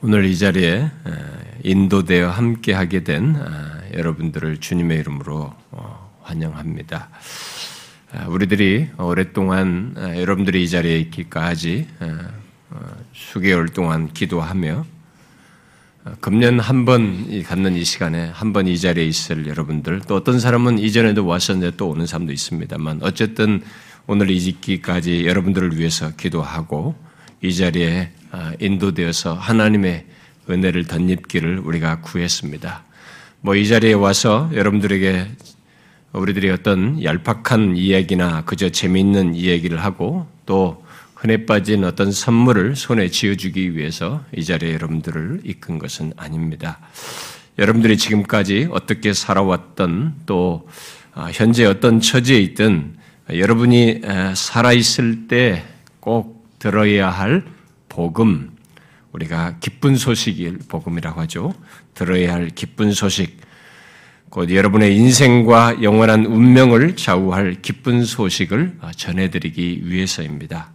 [0.00, 0.90] 오늘 이 자리에
[1.64, 3.36] 인도되어 함께 하게 된
[3.94, 7.08] 여러분들을 주님의 이름으로 어, 환영합니다.
[8.28, 11.88] 우리들이 오랫동안 여러분들이 이 자리에 있기까지
[12.70, 12.80] 어,
[13.12, 14.86] 수개월 동안 기도하며
[16.04, 20.38] 어, 금년 한 번 갖는 이 시간에 한 번 이 자리에 있을 여러분들 또 어떤
[20.38, 23.62] 사람은 이전에도 왔었는데 또 오는 사람도 있습니다만 어쨌든
[24.06, 26.94] 오늘 이기까지 여러분들을 위해서 기도하고
[27.42, 30.04] 이 자리에 아, 인도되어서 하나님의
[30.50, 32.84] 은혜를 덧입기를 우리가 구했습니다.
[33.40, 35.26] 뭐 이 자리에 와서 여러분들에게
[36.12, 43.76] 우리들이 어떤 얄팍한 이야기나 그저 재미있는 이야기를 하고 또 흔해 빠진 어떤 선물을 손에 쥐어주기
[43.76, 46.78] 위해서 이 자리에 여러분들을 이끈 것은 아닙니다.
[47.58, 50.68] 여러분들이 지금까지 어떻게 살아왔던 또
[51.14, 52.96] 아, 현재 어떤 처지에 있든
[53.30, 54.00] 여러분이
[54.34, 55.64] 살아있을 때
[56.00, 57.44] 꼭 들어야 할
[57.88, 58.50] 복음,
[59.12, 61.54] 우리가 기쁜 소식일 복음이라고 하죠.
[61.94, 63.40] 들어야 할 기쁜 소식,
[64.30, 70.70] 곧 여러분의 인생과 영원한 운명을 좌우할 기쁜 소식을 전해드리기 위해서입니다.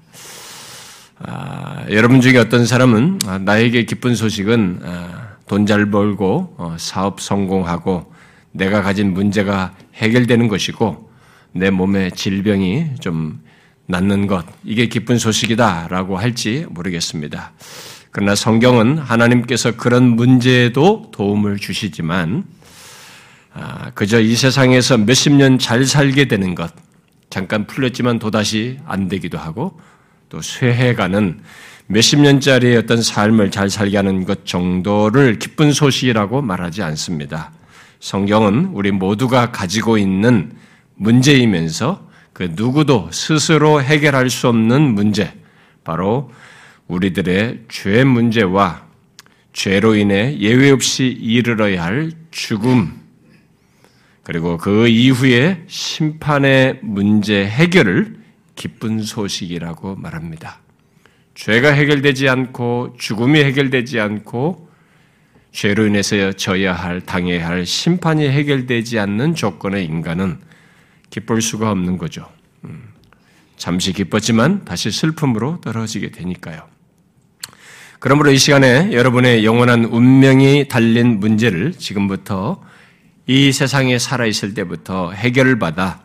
[1.19, 8.11] 아, 여러분 중에 어떤 사람은 아, 나에게 기쁜 소식은 아, 돈잘 벌고 어, 사업 성공하고
[8.51, 11.11] 내가 가진 문제가 해결되는 것이고
[11.53, 13.41] 내 몸의 질병이 좀
[13.87, 17.51] 낫는 것, 이게 기쁜 소식이다라고 할지 모르겠습니다.
[18.11, 22.45] 그러나 성경은 하나님께서 그런 문제에도 도움을 주시지만,
[23.53, 26.71] 아, 그저 이 세상에서 몇십 년 잘 살게 되는 것,
[27.29, 29.79] 잠깐 풀렸지만 또다시 안 되기도 하고,
[30.29, 31.41] 또 쇠해가는
[31.87, 37.51] 몇십 년짜리 어떤 삶을 잘 살게 하는 것 정도를 기쁜 소식이라고 말하지 않습니다.
[37.99, 40.53] 성경은 우리 모두가 가지고 있는
[40.95, 45.33] 문제이면서 그 누구도 스스로 해결할 수 없는 문제,
[45.83, 46.31] 바로
[46.87, 48.85] 우리들의 죄 문제와
[49.53, 52.99] 죄로 인해 예외 없이 이르러야 할 죽음,
[54.23, 58.23] 그리고 그 이후에 심판의 문제 해결을
[58.55, 60.59] 기쁜 소식이라고 말합니다.
[61.35, 64.69] 죄가 해결되지 않고 죽음이 해결되지 않고
[65.51, 70.39] 죄로 인해서 져야 할, 당해야 할 심판이 해결되지 않는 조건의 인간은
[71.13, 72.27] 기쁠 수가 없는 거죠.
[72.63, 72.89] 음.
[73.55, 76.63] 잠시 기뻤지만 다시 슬픔으로 떨어지게 되니까요.
[77.99, 82.63] 그러므로 이 시간에 여러분의 영원한 운명이 달린 문제를 지금부터
[83.27, 86.01] 이 세상에 살아있을 때부터 해결을 받아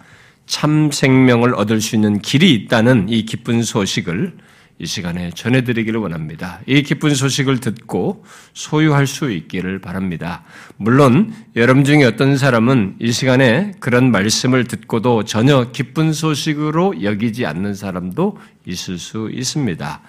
[0.46, 4.36] 참 생명을 얻을 수 있는 길이 있다는 이 기쁜 소식을
[4.80, 6.60] 이 시간에 전해드리기를 원합니다.
[6.66, 8.24] 이 기쁜 소식을 듣고
[8.54, 10.44] 소유할 수 있기를 바랍니다.
[10.76, 17.74] 물론 여러분 중에 어떤 사람은 이 시간에 그런 말씀을 듣고도 전혀 기쁜 소식으로 여기지 않는
[17.74, 20.00] 사람도 있을 수 있습니다.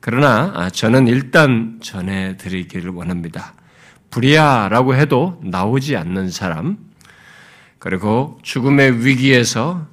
[0.00, 3.52] 그러나 저는 일단 전해드리기를 원합니다.
[4.08, 6.78] 불이야라고 해도 나오지 않는 사람,
[7.78, 9.86] 그리고 죽음의 위기에서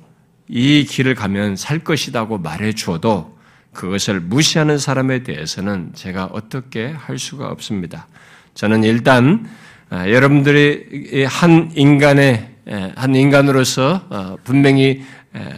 [0.47, 3.36] 이 길을 가면 살 것이라고 말해 주어도
[3.77, 8.07] 그것을 무시하는 사람에 대해서는 제가 어떻게 할 수가 없습니다.
[8.55, 9.47] 저는 일단
[9.89, 12.55] 아, 여러분들이 한 인간의
[12.95, 15.03] 한 인간으로서 어, 분명히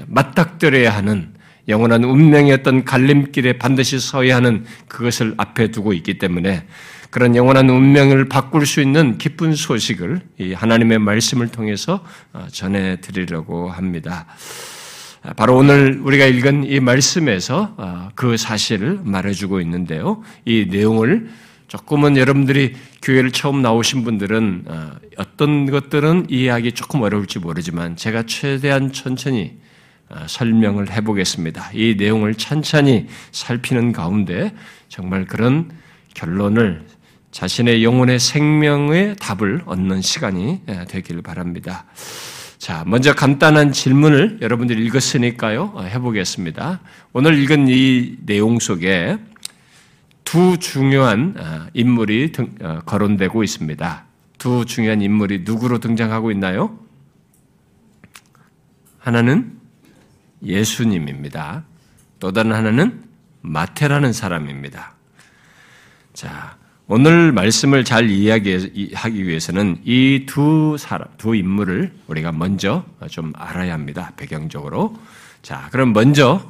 [0.07, 1.33] 맞닥뜨려야 하는
[1.69, 6.67] 영원한 운명의 어떤 갈림길에 반드시 서야 하는 그것을 앞에 두고 있기 때문에
[7.09, 10.21] 그런 영원한 운명을 바꿀 수 있는 기쁜 소식을
[10.53, 12.03] 하나님의 말씀을 통해서
[12.33, 14.27] 어, 전해 드리려고 합니다.
[15.35, 20.23] 바로 오늘 우리가 읽은 이 말씀에서 어, 그 사실을 말해주고 있는데요.
[20.45, 21.29] 이 내용을
[21.67, 28.93] 조금은 여러분들이 교회를 처음 나오신 분들은 어, 어떤 것들은 이해하기 조금 어려울지 모르지만 제가 최대한
[28.93, 29.57] 천천히
[30.09, 31.71] 어, 설명을 해보겠습니다.
[31.73, 34.53] 이 내용을 천천히 살피는 가운데
[34.87, 35.69] 정말 그런
[36.13, 36.85] 결론을
[37.31, 41.85] 자신의 영혼의 생명의 답을 얻는 시간이 되기를 바랍니다.
[42.59, 45.71] 자, 먼저 간단한 질문을 여러분들이 읽었으니까요.
[45.75, 46.81] 어, 해보겠습니다.
[47.13, 49.17] 오늘 읽은 이 내용 속에
[50.25, 54.03] 두 중요한 어, 인물이 어, 거론되고 있습니다.
[54.37, 56.77] 두 중요한 인물이 누구로 등장하고 있나요?
[58.99, 59.57] 하나는
[60.43, 61.63] 예수님입니다.
[62.19, 63.05] 또 다른 하나는
[63.39, 64.95] 마태라는 사람입니다.
[66.11, 66.57] 자,
[66.91, 74.11] 오늘 말씀을 잘 이야기하기 위해서는 이 두 사람, 두 인물을 우리가 먼저 좀 알아야 합니다.
[74.17, 74.97] 배경적으로.
[75.43, 76.41] 자, 그럼 먼저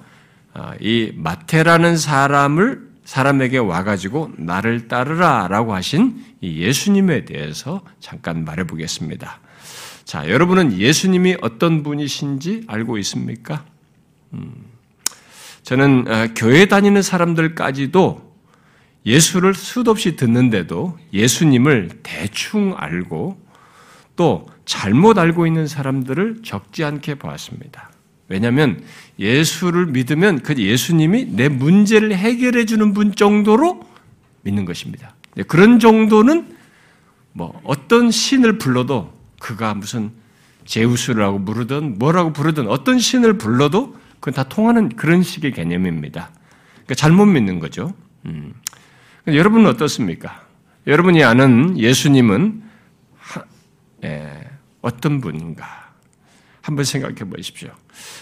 [0.53, 9.41] 어, 이 마태라는 사람을 사람에게 와가지고 나를 따르라 라고 하신 이 예수님에 대해서 잠깐 말해보겠습니다.
[10.05, 13.65] 자, 여러분은 예수님이 어떤 분이신지 알고 있습니까?
[14.31, 14.53] 음,
[15.63, 18.28] 저는 어, 교회 다니는 사람들까지도
[19.09, 23.41] 예수를 수도 없이 듣는데도 예수님을 대충 알고
[24.15, 27.89] 또 잘못 알고 있는 사람들을 적지 않게 보았습니다.
[28.27, 28.83] 왜냐하면
[29.17, 33.81] 예수를 믿으면 그 예수님이 내 문제를 해결해 주는 분 정도로
[34.43, 35.15] 믿는 것입니다.
[35.47, 36.55] 그런 정도는
[37.33, 40.11] 뭐 어떤 신을 불러도 그가 무슨
[40.65, 46.29] 제우스라고 부르든 뭐라고 부르든 어떤 신을 불러도 그건 다 통하는 그런 식의 개념입니다.
[46.73, 47.95] 그러니까 잘못 믿는 거죠.
[48.27, 48.53] 음.
[49.35, 50.45] 여러분은 어떻습니까?
[50.87, 52.63] 여러분이 아는 예수님은
[53.17, 53.43] 하,
[54.03, 54.49] 예,
[54.81, 55.91] 어떤 분인가?
[56.61, 57.69] 한번 생각해 보십시오.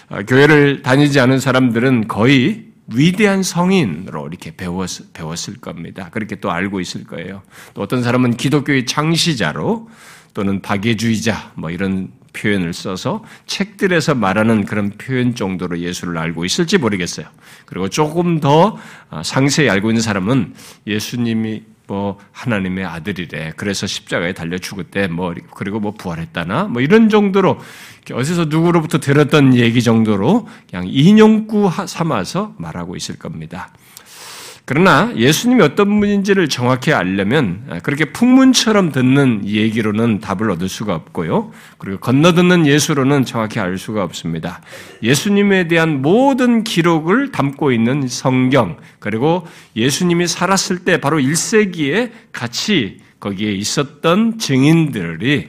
[0.08, 6.08] 아, 교회를 다니지 않은 사람들은 거의 위대한 성인으로 이렇게 배웠, 배웠을 겁니다.
[6.10, 7.42] 그렇게 또 알고 있을 거예요.
[7.74, 9.90] 또 어떤 사람은 기독교의 창시자로
[10.32, 17.26] 또는 박예주의자 뭐 이런 표현을 써서 책들에서 말하는 그런 표현 정도로 예수를 알고 있을지 모르겠어요.
[17.66, 18.78] 그리고 조금 더
[19.10, 20.54] 아, 상세히 알고 있는 사람은
[20.86, 23.54] 예수님이 뭐 하나님의 아들이래.
[23.56, 25.08] 그래서 십자가에 달려 죽었대.
[25.08, 27.58] 뭐 그리고 뭐 부활했다나 뭐 이런 정도로
[28.12, 33.70] 어디서 누구로부터 들었던 얘기 정도로 그냥 인용구 삼아서 말하고 있을 겁니다.
[34.70, 41.52] 그러나 예수님이 어떤 분인지를 정확히 알려면 그렇게 풍문처럼 듣는 얘기로는 답을 얻을 수가 없고요.
[41.78, 44.60] 그리고 건너듣는 예수로는 정확히 알 수가 없습니다.
[45.02, 53.50] 예수님에 대한 모든 기록을 담고 있는 성경, 그리고 예수님이 살았을 때 바로 1세기에 같이 거기에
[53.52, 55.48] 있었던 증인들이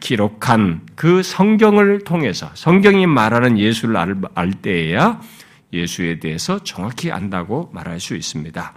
[0.00, 3.96] 기록한 그 성경을 통해서 성경이 말하는 예수를
[4.34, 5.20] 알, 때에야
[5.72, 8.74] 예수에 대해서 정확히 안다고 말할 수 있습니다.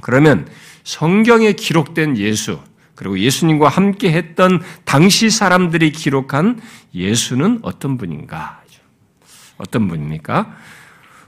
[0.00, 0.48] 그러면
[0.84, 2.58] 성경에 기록된 예수,
[2.94, 6.60] 그리고 예수님과 함께 했던 당시 사람들이 기록한
[6.94, 8.62] 예수는 어떤 분인가?
[9.58, 10.56] 어떤 분입니까?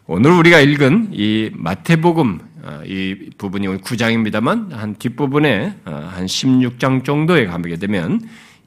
[0.06, 7.46] 오늘 우리가 읽은 이 마태복음 어, 이 부분이 9장입니다만 한 뒷부분에 어, 한 16장 정도에
[7.46, 8.20] 가게 되면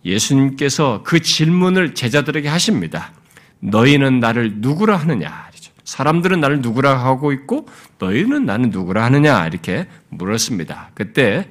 [0.05, 3.11] 예수님께서 그 질문을 제자들에게 하십니다.
[3.59, 5.49] 너희는 나를 누구라 하느냐?
[5.87, 7.65] 사람들은 나를 누구라 하고 있고
[7.97, 10.91] 너희는 나는 누구라 하느냐 이렇게 물었습니다.
[10.93, 11.49] 그때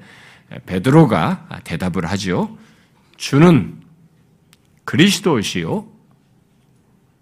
[0.66, 2.58] 베드로가 대답을 하죠.
[3.16, 3.80] 주는
[4.84, 5.88] 그리스도시요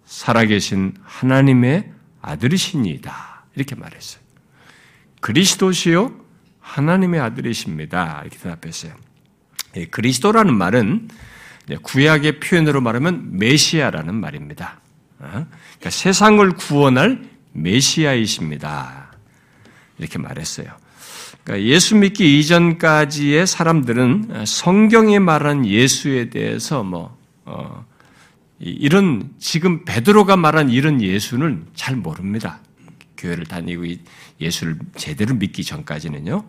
[0.03, 1.89] 살아계신 하나님의
[2.21, 3.45] 아들이시니이다.
[3.55, 4.21] 이렇게 말했어요.
[5.21, 6.19] 그리스도시요
[6.59, 8.23] 하나님의 아들이십니다.
[8.25, 8.91] 이렇게 대답했어요.
[9.89, 11.07] 그리스도라는 말은
[11.81, 14.81] 구약의 표현으로 말하면 메시아라는 말입니다.
[15.19, 15.27] 어?
[15.29, 17.23] 그러니까 세상을 구원할
[17.53, 19.11] 메시아이십니다.
[19.97, 20.67] 이렇게 말했어요.
[21.43, 27.85] 그러니까 예수 믿기 이전까지의 사람들은 성경에 말한 예수에 대해서 뭐 어,
[28.59, 32.59] 이런 지금 베드로가 말한 이런 예수는 잘 모릅니다.
[33.17, 33.83] 교회를 다니고
[34.41, 36.43] 예수를 제대로 믿기 전까지는요.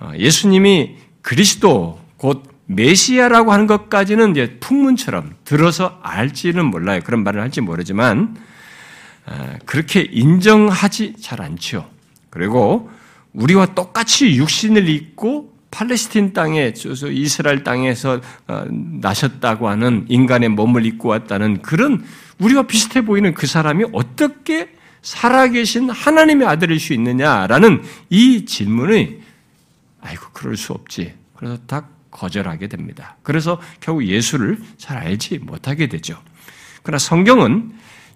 [0.00, 7.00] 어, 예수님이 그리스도 곧 메시아라고 하는 것까지는 이제 풍문처럼 들어서 알지는 몰라요.
[7.04, 8.36] 그런 말을 할지 모르지만
[9.26, 11.90] 아, 그렇게 인정하지 잘 않죠.
[12.30, 12.90] 그리고
[13.32, 16.72] 우리와 똑같이 육신을 입고 팔레스틴 땅에
[17.12, 22.04] 이스라엘 땅에서 어, 나셨다고 하는 인간의 몸을 입고 왔다는 그런
[22.38, 24.70] 우리와 비슷해 보이는 그 사람이 어떻게
[25.02, 29.20] 살아계신 하나님의 아들일 수 있느냐라는 이 질문이
[30.02, 31.14] 아이고 그럴 수 없지.
[31.36, 33.16] 그래서 다 거절하게 됩니다.
[33.22, 36.18] 그래서 결국 예수를 잘 알지 못하게 되죠.
[36.82, 37.72] 그러나 성경은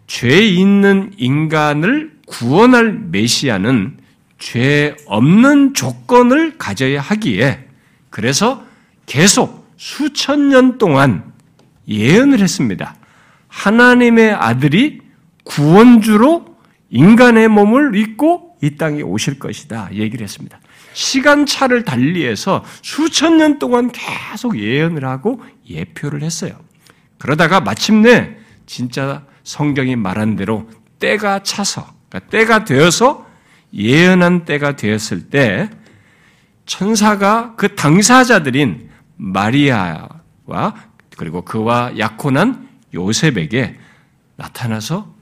[0.06, 3.98] 죄 있는 인간을 구원할 메시아는
[4.38, 7.66] 죄 없는 조건을 가져야 하기에
[8.10, 8.64] 그래서
[9.06, 11.32] 계속 수천 년 동안
[11.88, 12.96] 예언을 했습니다.
[13.48, 15.00] 하나님의 아들이
[15.44, 16.56] 구원주로
[16.90, 19.90] 인간의 몸을 입고 이 땅에 오실 것이다.
[19.92, 20.58] 얘기를 했습니다.
[20.94, 26.58] 시간차를 달리해서 수천 년 동안 계속 예언을 하고 예표를 했어요.
[27.18, 33.26] 그러다가 마침내 진짜 성경이 말한 대로 때가 차서, 그러니까 때가 되어서
[33.74, 35.68] 예언한 때가 되었을 때
[36.64, 40.74] 천사가 그 당사자들인 마리아와
[41.16, 43.76] 그리고 그와 약혼한 요셉에게
[44.36, 45.13] 나타나서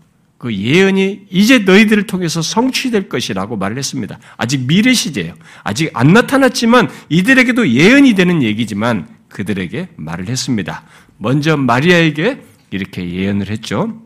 [0.42, 4.18] 그 예언이 이제 너희들을 통해서 성취될 것이라고 말을 했습니다.
[4.36, 5.34] 아직 미래 시제예요.
[5.62, 10.82] 아직 안 나타났지만 이들에게도 예언이 되는 얘기지만 그들에게 말을 했습니다.
[11.18, 14.02] 먼저 마리아에게 이렇게 예언을 했죠.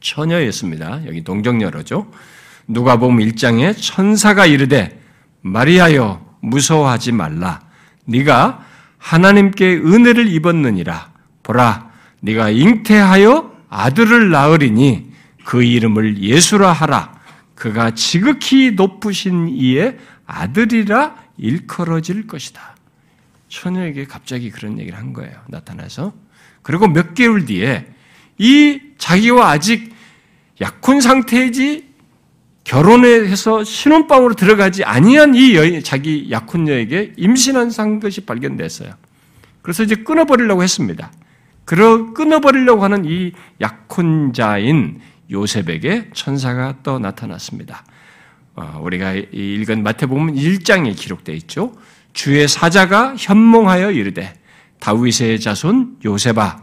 [0.00, 1.02] 처녀였습니다.
[1.06, 2.10] 여기 동정녀로죠.
[2.66, 4.98] 누가복음 1장에 천사가 이르되
[5.42, 7.60] 마리아여 무서워하지 말라.
[8.06, 8.64] 네가
[8.96, 11.12] 하나님께 은혜를 입었느니라.
[11.42, 11.90] 보라,
[12.22, 15.07] 네가 잉태하여 아들을 낳으리니
[15.48, 17.18] 그 이름을 예수라 하라.
[17.54, 22.76] 그가 지극히 높으신 이의 아들이라 일컬어질 것이다.
[23.48, 25.32] 처녀에게 갑자기 그런 얘기를 한 거예요.
[25.48, 26.12] 나타나서.
[26.60, 27.86] 그리고 몇 개월 뒤에
[28.36, 29.94] 이 자기와 아직
[30.60, 31.88] 약혼 상태이지
[32.64, 38.92] 결혼해서 신혼방으로 들어가지 아니한 이 여인, 자기 약혼녀에게 임신한 상 것이 발견됐어요.
[39.62, 41.10] 그래서 이제 끊어버리려고 했습니다.
[41.64, 45.00] 그러 끊어버리려고 하는 이 약혼자인
[45.30, 47.84] 요셉에게 천사가 또 나타났습니다.
[48.54, 51.72] 어, 우리가 읽은 마태복음 1장에 기록되어 있죠.
[52.12, 54.34] 주의 사자가 현몽하여 이르되
[54.80, 56.62] 다윗의 자손 요셉아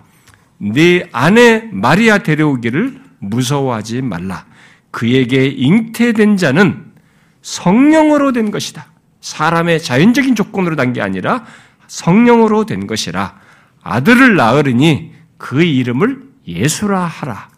[0.58, 4.46] 네 아내 마리아 데려오기를 무서워하지 말라.
[4.92, 6.86] 그에게 잉태된 자는
[7.42, 8.88] 성령으로 된 것이다.
[9.22, 11.46] 사람의 자연적인 조건으로 단게 아니라
[11.88, 13.40] 성령으로 된 것이라.
[13.84, 17.50] 아들을 낳으리니 그 이름을 예수라 하라.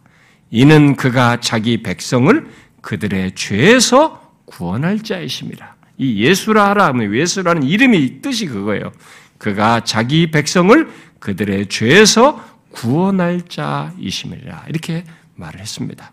[0.50, 2.48] 이는 그가 자기 백성을
[2.82, 5.76] 그들의 죄에서 구원할 자이심이라.
[5.98, 8.92] 이 예수라 하면 예수라는 이름이 뜻이 그거예요.
[9.38, 10.90] 그가 자기 백성을
[11.20, 14.66] 그들의 죄에서 구원할 자이심이라.
[14.70, 15.04] 이렇게
[15.36, 16.12] 말을 했습니다.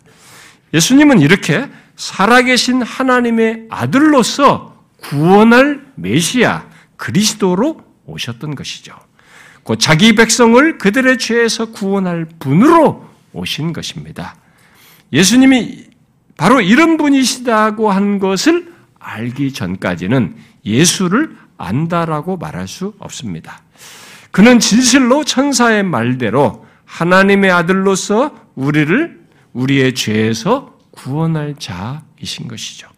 [0.73, 8.95] 예수님은 이렇게 살아계신 하나님의 아들로서 구원할 메시아 그리스도로 오셨던 것이죠.
[9.63, 14.37] 곧 자기 백성을 그들의 죄에서 구원할 분으로 오신 것입니다.
[15.13, 15.85] 예수님이
[16.37, 23.63] 바로 이런 분이시다고 한 것을 알기 전까지는 예수를 안다라고 말할 수 없습니다.
[24.31, 29.21] 그는 진실로 천사의 말대로 하나님의 아들로서 우리를
[29.53, 32.89] 우리의 죄에서 구원할 자이신 것이죠.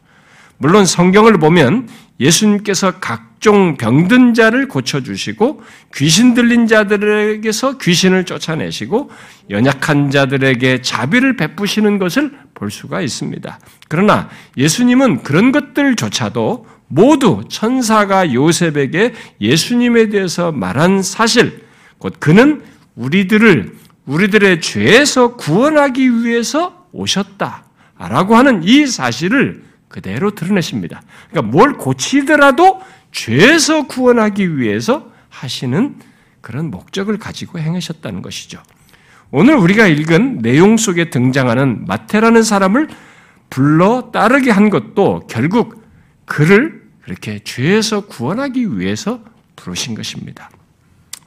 [0.58, 5.62] 물론 성경을 보면 예수님께서 각종 병든 자를 고쳐주시고
[5.94, 9.10] 귀신 들린 자들에게서 귀신을 쫓아내시고
[9.50, 13.58] 연약한 자들에게 자비를 베푸시는 것을 볼 수가 있습니다.
[13.88, 21.64] 그러나 예수님은 그런 것들조차도 모두 천사가 요셉에게 예수님에 대해서 말한 사실,
[21.98, 22.62] 곧 그는
[22.94, 23.74] 우리들을
[24.06, 27.64] 우리들의 죄에서 구원하기 위해서 오셨다
[27.98, 29.65] 라고 하는 이 사실을
[29.96, 31.00] 그대로 드러내십니다.
[31.30, 35.96] 그러니까 뭘 고치더라도 죄에서 구원하기 위해서 하시는
[36.42, 38.62] 그런 목적을 가지고 행하셨다는 것이죠.
[39.30, 42.88] 오늘 우리가 읽은 내용 속에 등장하는 마태라는 사람을
[43.48, 45.82] 불러 따르게 한 것도 결국
[46.26, 49.20] 그를 그렇게 죄에서 구원하기 위해서
[49.56, 50.50] 부르신 것입니다.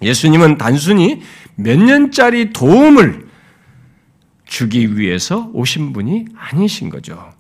[0.03, 1.23] 예수님은 단순히
[1.55, 3.27] 몇 년짜리 도움을
[4.45, 7.33] 주기 위해서 오신 분이 아니신 거죠.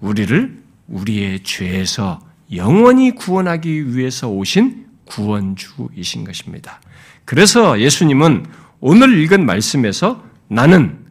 [0.00, 2.20] 우리를 우리의 죄에서
[2.54, 6.80] 영원히 구원하기 위해서 오신 구원주이신 것입니다.
[7.24, 8.46] 그래서 예수님은
[8.80, 11.04] 오늘 읽은 말씀에서 나는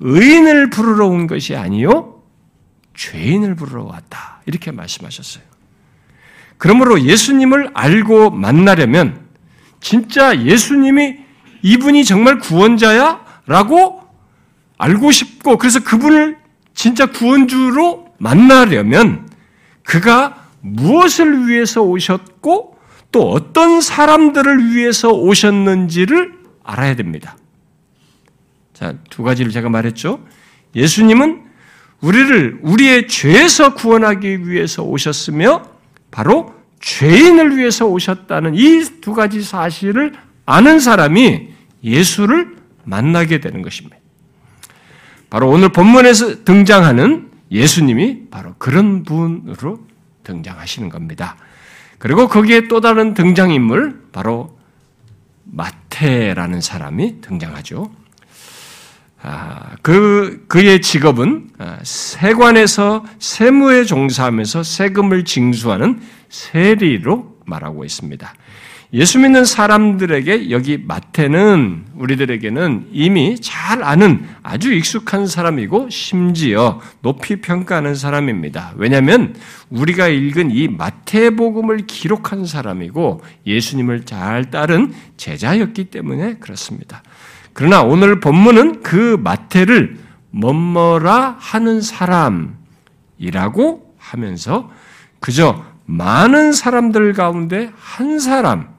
[0.00, 2.22] 의인을 부르러 온 것이 아니요
[2.94, 4.40] 죄인을 부르러 왔다.
[4.46, 5.44] 이렇게 말씀하셨어요.
[6.58, 9.26] 그러므로 예수님을 알고 만나려면
[9.80, 11.18] 진짜 예수님이
[11.62, 13.24] 이분이 정말 구원자야?
[13.46, 14.02] 라고
[14.78, 16.38] 알고 싶고 그래서 그분을
[16.74, 19.28] 진짜 구원주로 만나려면
[19.82, 22.76] 그가 무엇을 위해서 오셨고
[23.12, 27.36] 또 어떤 사람들을 위해서 오셨는지를 알아야 됩니다.
[28.74, 30.20] 자, 두 가지를 제가 말했죠.
[30.74, 31.42] 예수님은
[32.00, 35.62] 우리를 우리의 죄에서 구원하기 위해서 오셨으며
[36.10, 40.12] 바로 죄인을 위해서 오셨다는 이 두 가지 사실을
[40.44, 41.48] 아는 사람이
[41.84, 43.96] 예수를 만나게 되는 것입니다.
[45.30, 49.80] 바로 오늘 본문에서 등장하는 예수님이 바로 그런 분으로
[50.24, 51.36] 등장하시는 겁니다.
[51.98, 54.58] 그리고 거기에 또 다른 등장인물, 바로
[55.44, 57.90] 마태라는 사람이 등장하죠.
[59.22, 68.34] 아, 그, 그의 직업은 아, 세관에서 세무에 종사하면서 세금을 징수하는 세리로 말하고 있습니다.
[68.92, 77.96] 예수 믿는 사람들에게 여기 마태는 우리들에게는 이미 잘 아는 아주 익숙한 사람이고 심지어 높이 평가하는
[77.96, 78.74] 사람입니다.
[78.76, 79.34] 왜냐하면
[79.70, 87.02] 우리가 읽은 이 마태복음을 기록한 사람이고 예수님을 잘 따른 제자였기 때문에 그렇습니다.
[87.52, 89.98] 그러나 오늘 본문은 그 마태를
[90.30, 92.54] 뭐뭐라 하는 사람이라고
[93.98, 94.70] 하면서
[95.18, 98.75] 그저 많은 사람들 가운데 한 사람,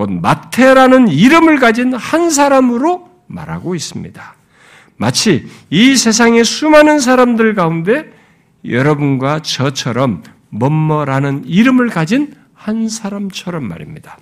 [0.00, 4.34] 곧 마태라는 이름을 가진 한 사람으로 말하고 있습니다.
[4.96, 8.10] 마치 이 세상의 수많은 사람들 가운데
[8.64, 14.16] 여러분과 저처럼 뭐뭐라는 이름을 가진 한 사람처럼 말입니다.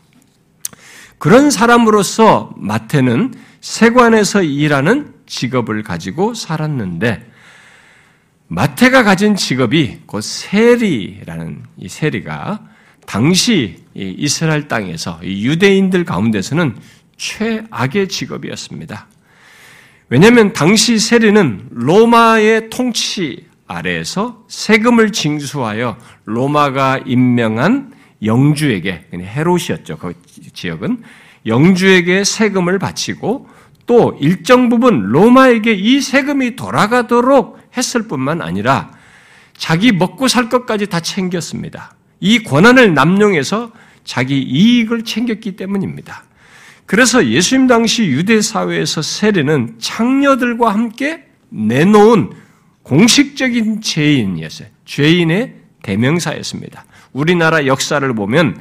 [1.19, 7.25] 그런 사람으로서 마태는 세관에서 일하는 직업을 가지고 살았는데
[8.49, 12.67] 마태가 가진 직업이 곧 세리라는 이 세리가
[13.07, 16.77] 당시 이스라엘 땅에서 유대인들 가운데서는
[17.17, 19.09] 최악의 직업이었습니다.
[20.09, 29.99] 왜냐하면 당시 세리는 로마의 통치 아래에서 세금을 징수하여 로마가 임명한 영주에게 헤롯이었죠.
[29.99, 30.15] 그
[30.55, 31.03] 지역은
[31.45, 33.49] 영주에게 세금을 바치고
[33.87, 38.93] 또 일정 부분 로마에게 이 세금이 돌아가도록 했을 뿐만 아니라
[39.57, 41.95] 자기 먹고 살 것까지 다 챙겼습니다.
[42.21, 43.73] 이 권한을 남용해서
[44.09, 46.25] 자기 이익을 챙겼기 때문입니다.
[46.87, 52.31] 그래서 예수님 당시 유대 사회에서 세례는 창녀들과 함께 내놓은
[52.85, 54.69] 공식적인 죄인이었어요.
[54.87, 56.87] 죄인의 대명사였습니다.
[57.13, 58.59] 우리나라 역사를 보면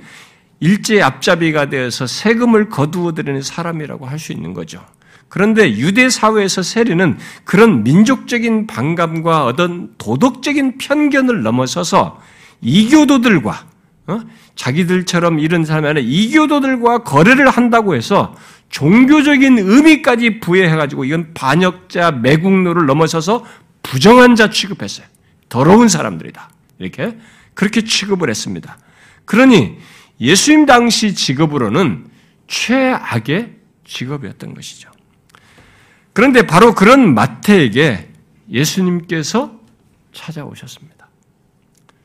[0.59, 4.83] 일제 앞잡이가 되어서 세금을 거두어들이는 사람이라고 할 수 있는 거죠.
[5.29, 12.21] 그런데 유대 사회에서 세리는 그런 민족적인 반감과 어떤 도덕적인 편견을 넘어서서
[12.59, 13.65] 이교도들과
[14.07, 14.21] 어?
[14.57, 18.35] 자기들처럼 이런 사람이 아니라 이교도들과 거래를 한다고 해서
[18.69, 23.45] 종교적인 의미까지 부여해가지고 이건 반역자 매국노를 넘어서서
[23.83, 25.07] 부정한 자 취급했어요.
[25.47, 26.49] 더러운 사람들이다.
[26.79, 27.17] 이렇게
[27.53, 28.77] 그렇게 취급을 했습니다.
[29.23, 29.77] 그러니
[30.19, 32.07] 예수님 당시 직업으로는
[32.47, 34.89] 최악의 직업이었던 것이죠.
[36.13, 38.09] 그런데 바로 그런 마태에게
[38.51, 39.59] 예수님께서
[40.13, 41.07] 찾아오셨습니다.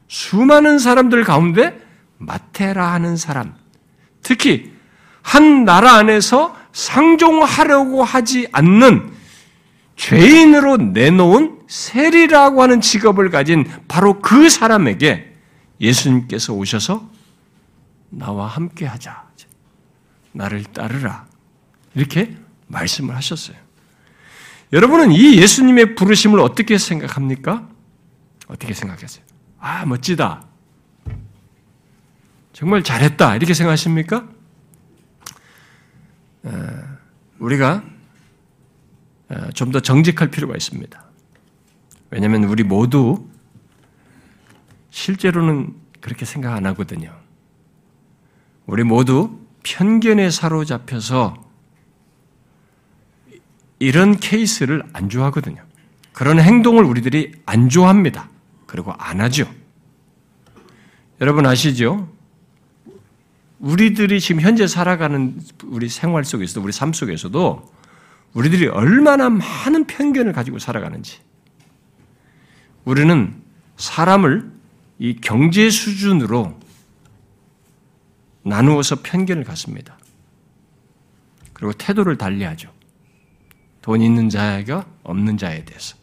[0.09, 1.82] 수많은 사람들 가운데
[2.27, 3.55] 마태라 하는 사람,
[4.23, 4.73] 특히
[5.23, 9.13] 한 나라 안에서 상종하려고 하지 않는
[9.97, 15.35] 죄인으로 내놓은 세리라고 하는 직업을 가진 바로 그 사람에게
[15.81, 17.09] 예수님께서 오셔서
[18.11, 19.23] 나와 함께 하자.
[20.33, 21.27] 나를 따르라.
[21.95, 22.35] 이렇게
[22.69, 23.57] 말씀을 하셨어요.
[24.73, 27.69] 여러분은 이 예수님의 부르심을 어떻게 생각합니까?
[28.49, 29.25] 어떻게 생각하세요?
[29.61, 30.47] 아, 멋지다.
[32.63, 33.35] 정말 잘했다.
[33.35, 34.29] 이렇게 생각하십니까?
[37.41, 37.83] 우리가
[39.53, 41.05] 좀 더 정직할 필요가 있습니다.
[42.11, 43.27] 왜냐하면 우리 모두
[44.91, 47.13] 실제로는 그렇게 생각 안 하거든요.
[48.67, 51.35] 우리 모두 편견에 사로잡혀서
[53.81, 55.65] 이런 케이스를 안 좋아하거든요.
[56.13, 58.31] 그런 행동을 우리들이 안 좋아합니다.
[58.67, 59.53] 그리고 안 하죠.
[61.21, 62.09] 여러분 아시죠?
[63.63, 67.73] 우리들이 지금 현재 살아가는 우리 생활 속에서도, 우리 삶 속에서도
[68.35, 71.21] 우리들이 얼마나 많은 편견을 가지고 살아가는지.
[72.85, 73.41] 우리는
[73.77, 74.51] 사람을
[74.99, 76.59] 이 경제 수준으로
[78.43, 79.97] 나누어서 편견을 갖습니다.
[81.53, 82.69] 그리고 태도를 달리하죠.
[83.81, 85.97] 돈 있는 자가 없는 자에 대해서.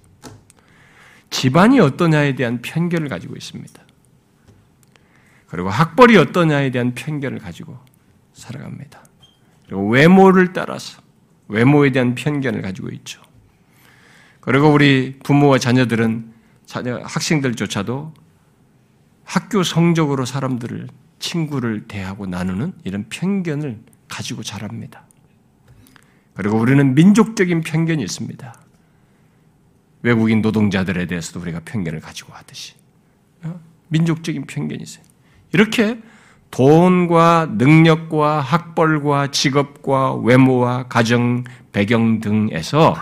[1.30, 3.89] 집안이 어떠냐에 대한 편견을 가지고 있습니다.
[5.50, 7.78] 그리고 학벌이 어떠냐에 대한 편견을 가지고
[8.34, 9.04] 살아갑니다.
[9.66, 11.02] 그리고 외모를 따라서
[11.48, 13.22] 외모에 대한 편견을 가지고 있죠.
[14.40, 16.34] 그리고 우리 부모와 자녀들은
[16.66, 18.14] 자녀 학생들조차도
[19.24, 25.06] 학교 성적으로 사람들을 친구를 대하고 나누는 이런 편견을 가지고 자랍니다.
[26.36, 28.54] 그리고 우리는 민족적인 편견이 있습니다.
[30.04, 32.76] 외국인 노동자들에 대해서도 우리가 편견을 가지고 하듯이.
[33.44, 33.60] 어?
[33.90, 35.09] 민족적인 편견이 있어요.
[35.52, 36.00] 이렇게
[36.52, 42.96] 돈과 능력과 학벌과 직업과 외모와 가정, 배경 등에서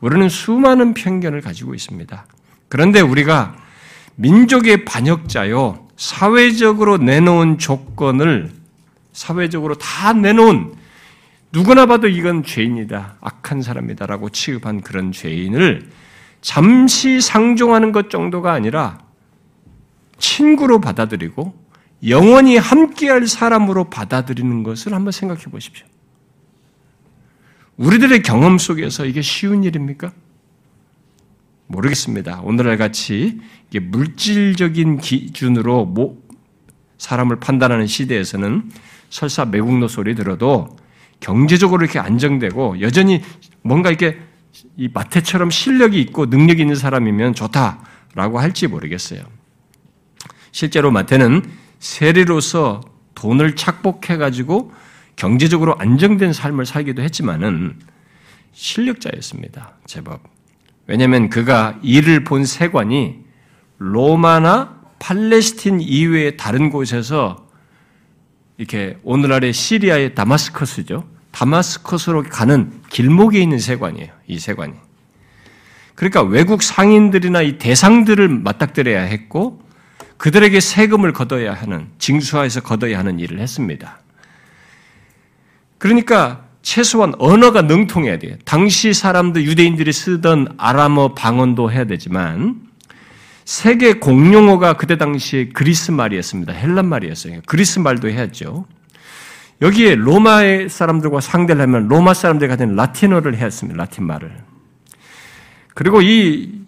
[0.00, 2.26] 우리는 수많은 편견을 가지고 있습니다.
[2.68, 3.56] 그런데 우리가
[4.16, 8.50] 민족의 반역자요, 사회적으로 내놓은 조건을
[9.12, 10.74] 사회적으로 다 내놓은
[11.52, 15.90] 누구나 봐도 이건 죄인이다, 악한 사람이다라고 취급한 그런 죄인을
[16.40, 18.98] 잠시 상종하는 것 정도가 아니라
[20.18, 21.61] 친구로 받아들이고
[22.08, 25.86] 영원히 함께할 사람으로 받아들이는 것을 한번 생각해 보십시오.
[27.76, 30.12] 우리들의 경험 속에서 이게 쉬운 일입니까?
[31.68, 32.40] 모르겠습니다.
[32.42, 33.40] 오늘날 같이
[33.74, 36.18] 물질적인 기준으로
[36.98, 38.70] 사람을 판단하는 시대에서는
[39.08, 40.76] 설사 매국노 소리 들어도
[41.20, 43.22] 경제적으로 이렇게 안정되고 여전히
[43.62, 44.18] 뭔가 이렇게
[44.76, 49.22] 이 마태처럼 실력이 있고 능력이 있는 사람이면 좋다라고 할지 모르겠어요.
[50.50, 52.80] 실제로 마태는 세리로서
[53.16, 54.72] 돈을 착복해가지고
[55.16, 57.76] 경제적으로 안정된 삶을 살기도 했지만은
[58.52, 59.74] 실력자였습니다.
[59.86, 60.22] 제법.
[60.86, 63.18] 왜냐하면 그가 일을 본 세관이
[63.78, 67.48] 로마나 팔레스틴 이외의 다른 곳에서
[68.58, 71.04] 이렇게 오늘날의 시리아의 다마스커스죠.
[71.32, 74.12] 다마스커스로 가는 길목에 있는 세관이에요.
[74.28, 74.74] 이 세관이.
[75.96, 79.60] 그러니까 외국 상인들이나 이 대상들을 맞닥뜨려야 했고
[80.22, 83.98] 그들에게 세금을 걷어야 하는 징수하에서 걷어야 하는 일을 했습니다.
[85.78, 88.36] 그러니까 최소한 언어가 능통해야 돼요.
[88.44, 92.54] 당시 사람들 유대인들이 쓰던 아람어 방언도 해야 되지만
[93.44, 96.52] 세계 공용어가 그때 당시에 그리스 말이었습니다.
[96.52, 97.40] 헬란 말이었어요.
[97.46, 98.64] 그리스 말도 해야죠.
[99.60, 103.76] 여기에 로마의 사람들과 상대를 하면 로마 사람들이 가진 라틴어를 해야 했습니다.
[103.76, 104.32] 라틴 말을.
[105.74, 106.61] 그리고 이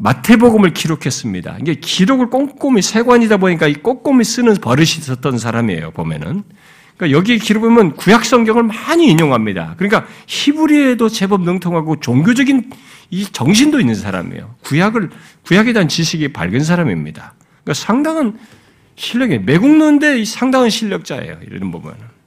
[0.00, 1.58] 마태복음을 기록했습니다.
[1.60, 5.90] 이게 기록을 꼼꼼히 세관이다 보니까 이 꼼꼼히 쓰는 버릇이 있었던 사람이에요.
[5.90, 6.42] 보면은
[6.96, 9.74] 그러니까 여기 기록보면 구약 성경을 많이 인용합니다.
[9.76, 12.70] 그러니까 히브리에도 제법 능통하고 종교적인
[13.10, 14.54] 이 정신도 있는 사람이에요.
[14.64, 15.10] 구약을
[15.46, 17.34] 구약에 대한 지식이 밝은 사람입니다.
[17.62, 18.38] 그러니까 상당한
[18.96, 21.38] 실력이 매국노인데 상당한 실력자예요.
[21.46, 22.19] 이런 부분은.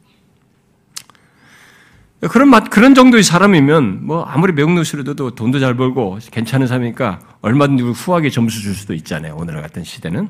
[2.30, 8.30] 그런 맛, 그런 정도의 사람이면 뭐 아무리 매국노시로도 돈도 잘 벌고 괜찮은 사람이니까 얼마든지 후하게
[8.30, 9.36] 점수 줄 수도 있잖아요.
[9.38, 10.30] 오늘 같은 시대는.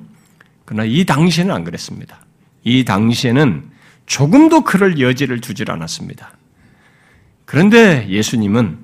[0.65, 2.25] 그러나 이 당시에는 안 그랬습니다.
[2.63, 3.63] 이 당시에는
[4.05, 6.31] 조금도 그럴 여지를 두질 않았습니다.
[7.45, 8.79] 그런데 예수님은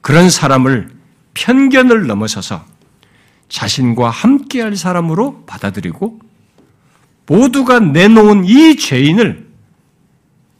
[0.00, 0.88] 그런 사람을
[1.34, 2.64] 편견을 넘어서서
[3.48, 6.20] 자신과 함께할 사람으로 받아들이고
[7.26, 9.46] 모두가 내놓은 이 죄인을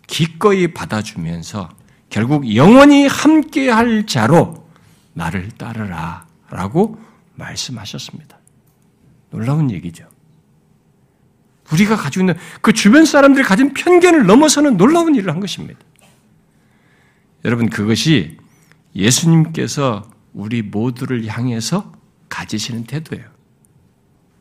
[0.07, 1.76] 기꺼이 받아주면서
[2.17, 4.67] 결국 영원히 함께할 자로
[5.13, 6.99] 나를 따르라 라고
[7.35, 8.39] 말씀하셨습니다.
[9.29, 10.09] 놀라운 얘기죠.
[11.71, 15.79] 우리가 가지고 있는 그 주변 사람들이 가진 편견을 넘어서는 놀라운 일을 한 것입니다.
[17.45, 18.39] 여러분, 그것이
[18.95, 21.93] 예수님께서 우리 모두를 향해서
[22.31, 23.27] 가지시는 태도예요.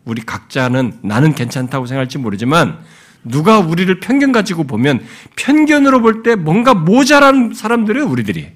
[0.06, 2.80] 우리 각자는 나는 괜찮다고 생각할지 모르지만
[3.26, 5.04] 누가 우리를 편견 가지고 보면
[5.36, 8.52] 편견으로 볼 때 뭔가 모자란 사람들이에요, 우리들이.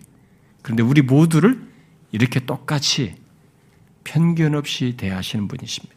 [0.61, 1.59] 그런데 우리 모두를
[2.11, 3.15] 이렇게 똑같이
[4.03, 5.95] 편견 없이 대하시는 분이십니다.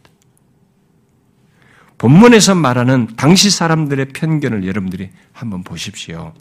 [1.99, 6.35] 본문에서 말하는 당시 사람들의 편견을 여러분들이 한번 보십시오.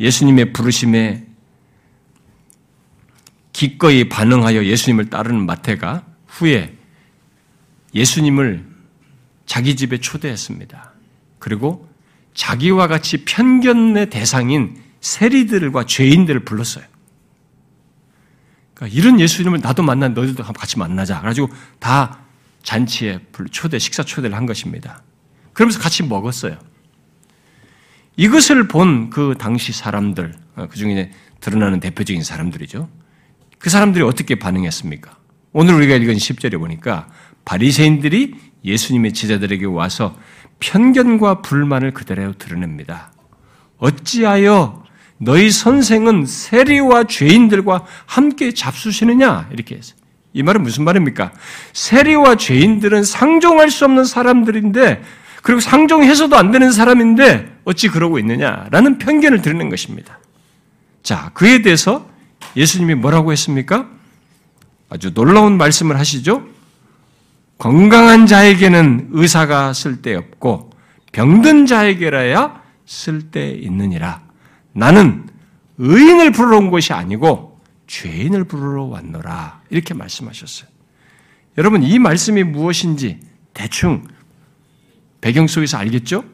[0.00, 1.26] 예수님의 부르심에
[3.52, 6.76] 기꺼이 반응하여 예수님을 따르는 마태가 후에
[7.94, 8.64] 예수님을
[9.46, 10.93] 자기 집에 초대했습니다.
[11.44, 11.86] 그리고
[12.32, 16.86] 자기와 같이 편견의 대상인 세리들과 죄인들을 불렀어요.
[18.72, 21.18] 그러니까 이런 예수님을 나도 만나 너희들도 같이 만나자.
[21.20, 22.20] 그래가지고 다
[22.62, 25.02] 잔치에 초대, 식사 초대를 한 것입니다.
[25.52, 26.56] 그러면서 같이 먹었어요.
[28.16, 32.88] 이것을 본 그 당시 사람들, 어, 그 중에 드러나는 대표적인 사람들이죠.
[33.58, 35.14] 그 사람들이 어떻게 반응했습니까?
[35.52, 37.06] 오늘 우리가 읽은 10절에 보니까
[37.44, 40.16] 바리새인들이 예수님의 제자들에게 와서
[40.60, 43.12] 편견과 불만을 그대로 드러냅니다.
[43.78, 44.84] 어찌하여
[45.18, 49.48] 너희 선생은 세리와 죄인들과 함께 잡수시느냐?
[49.52, 49.96] 이렇게 했어요.
[50.32, 51.32] 이 말은 무슨 말입니까?
[51.72, 55.02] 세리와 죄인들은 상종할 수 없는 사람들인데,
[55.42, 60.18] 그리고 상종해서도 안 되는 사람인데, 어찌 그러고 있느냐라는 편견을 드리는 것입니다.
[61.02, 62.08] 자, 그에 대해서
[62.56, 63.88] 예수님이 뭐라고 했습니까?
[64.90, 66.46] 아주 놀라운 말씀을 하시죠?
[67.58, 70.70] 건강한 자에게는 의사가 쓸데없고,
[71.12, 74.22] 병든 자에게라야 쓸데 있느니라.
[74.72, 75.28] 나는
[75.78, 79.62] 의인을 부르러 온 것이 아니고, 죄인을 부르러 왔노라.
[79.70, 80.68] 이렇게 말씀하셨어요.
[81.56, 83.20] 여러분, 이 말씀이 무엇인지
[83.52, 84.06] 대충
[85.20, 86.24] 배경 속에서 알겠죠?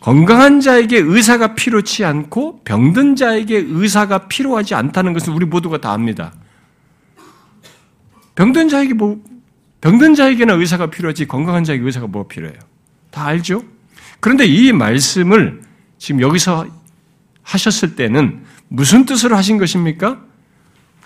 [0.00, 6.32] 건강한 자에게 의사가 필요치 않고 병든 자에게 의사가 필요하지 않다는 것은 우리 모두가 다 압니다.
[8.36, 9.20] 병든 자에게 뭐,
[9.80, 12.58] 병든 자에게는 의사가 필요하지 건강한 자에게 의사가 뭐 필요해요?
[13.10, 13.62] 다 알죠?
[14.20, 15.62] 그런데 이 말씀을
[15.98, 16.66] 지금 여기서
[17.42, 20.20] 하셨을 때는 무슨 뜻으로 하신 것입니까?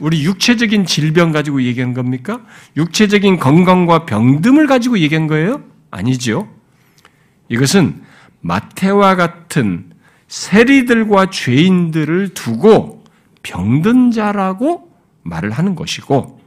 [0.00, 2.40] 우리 육체적인 질병 가지고 얘기한 겁니까?
[2.76, 5.62] 육체적인 건강과 병듦을 가지고 얘기한 거예요?
[5.90, 6.48] 아니죠.
[7.48, 8.02] 이것은
[8.40, 9.92] 마태와 같은
[10.28, 13.04] 세리들과 죄인들을 두고
[13.42, 14.90] 병든 자라고
[15.22, 16.40] 말을 하는 것이고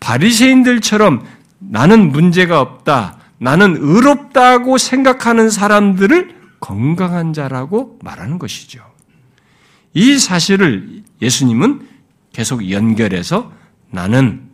[0.00, 1.24] 바리새인들처럼
[1.68, 3.18] 나는 문제가 없다.
[3.38, 8.82] 나는 의롭다고 생각하는 사람들을 건강한 자라고 말하는 것이죠.
[9.92, 11.86] 이 사실을 예수님은
[12.32, 13.52] 계속 연결해서
[13.90, 14.48] 나는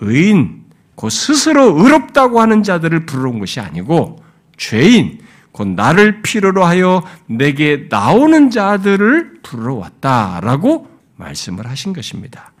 [0.00, 0.64] 의인,
[0.94, 4.22] 곧 스스로 의롭다고 하는 자들을 부르는 것이 아니고
[4.56, 5.20] 죄인,
[5.52, 12.52] 곧 나를 필요로 하여 내게 나오는 자들을 부르러 왔다라고 말씀을 하신 것입니다.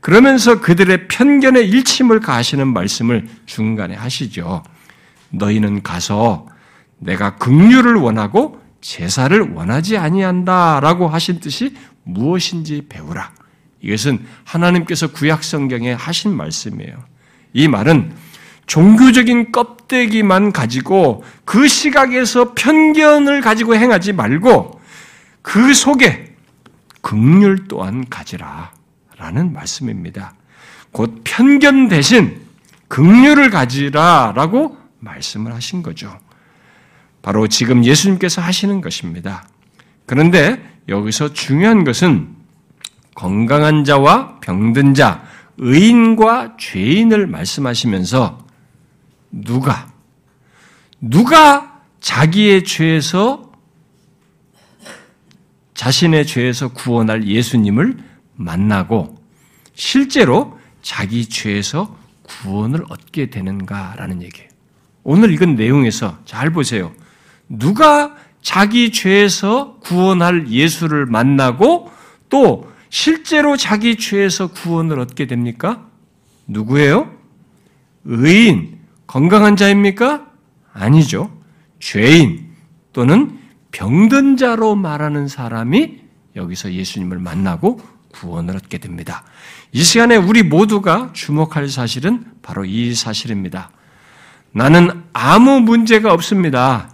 [0.00, 4.62] 그러면서 그들의 편견에 일침을 가하시는 말씀을 중간에 하시죠.
[5.30, 6.46] 너희는 가서
[6.98, 13.32] 내가 긍휼을 원하고 제사를 원하지 아니한다라고 하신 뜻이 무엇인지 배우라.
[13.80, 17.04] 이것은 하나님께서 구약 성경에 하신 말씀이에요.
[17.52, 18.12] 이 말은
[18.66, 24.80] 종교적인 껍데기만 가지고 그 시각에서 편견을 가지고 행하지 말고
[25.42, 26.34] 그 속에
[27.00, 28.72] 극률 또한 가지라
[29.18, 30.34] 라는 말씀입니다.
[30.92, 32.42] 곧 편견 대신
[32.88, 36.18] 극률을 가지라라고 말씀을 하신 거죠.
[37.22, 39.48] 바로 지금 예수님께서 하시는 것입니다.
[40.04, 42.28] 그런데 여기서 중요한 것은
[43.14, 45.24] 건강한 자와 병든 자,
[45.58, 48.46] 의인과 죄인을 말씀하시면서
[49.30, 49.88] 누가
[51.00, 53.50] 누가 자기의 죄에서
[55.74, 57.96] 자신의 죄에서 구원할 예수님을
[58.36, 59.16] 만나고
[59.74, 64.48] 실제로 자기 죄에서 구원을 얻게 되는가라는 얘기예요.
[65.02, 66.92] 오늘 읽은 내용에서 잘 보세요.
[67.48, 71.90] 누가 자기 죄에서 구원할 예수를 만나고
[72.28, 75.86] 또 실제로 자기 죄에서 구원을 얻게 됩니까?
[76.46, 77.12] 누구예요?
[78.04, 80.26] 의인, 건강한 자입니까?
[80.72, 81.30] 아니죠.
[81.80, 82.52] 죄인
[82.92, 83.38] 또는
[83.72, 86.00] 병든 자로 말하는 사람이
[86.36, 87.80] 여기서 예수님을 만나고
[88.20, 89.22] 구원을 얻게 됩니다.
[89.72, 93.70] 이 시간에 우리 모두가 주목할 사실은 바로 이 사실입니다.
[94.52, 96.90] 나는 아무 문제가 없습니다.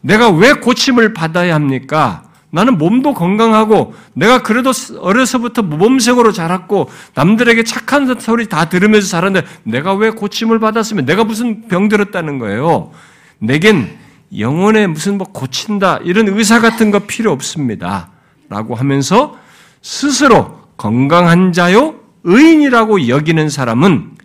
[0.00, 2.24] 내가 왜 고침을 받아야 합니까?
[2.50, 9.92] 나는 몸도 건강하고 내가 그래도 어려서부터 모범생으로 자랐고 남들에게 착한 소리 다 들으면서 자랐는데 내가
[9.94, 12.92] 왜 고침을 받았으면 내가 무슨 병 들었다는 거예요.
[13.38, 13.98] 내겐
[14.38, 18.10] 영혼에 무슨 뭐 고친다 이런 의사 같은 거 필요 없습니다.
[18.48, 19.36] 라고 하면서
[19.84, 24.16] 스스로 건강한 자요 의인이라고 여기는 사람은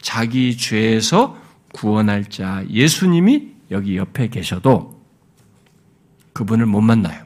[0.00, 1.36] 자기 죄에서
[1.74, 4.98] 구원할 자 예수님이 여기 옆에 계셔도
[6.32, 7.24] 그분을 못 만나요.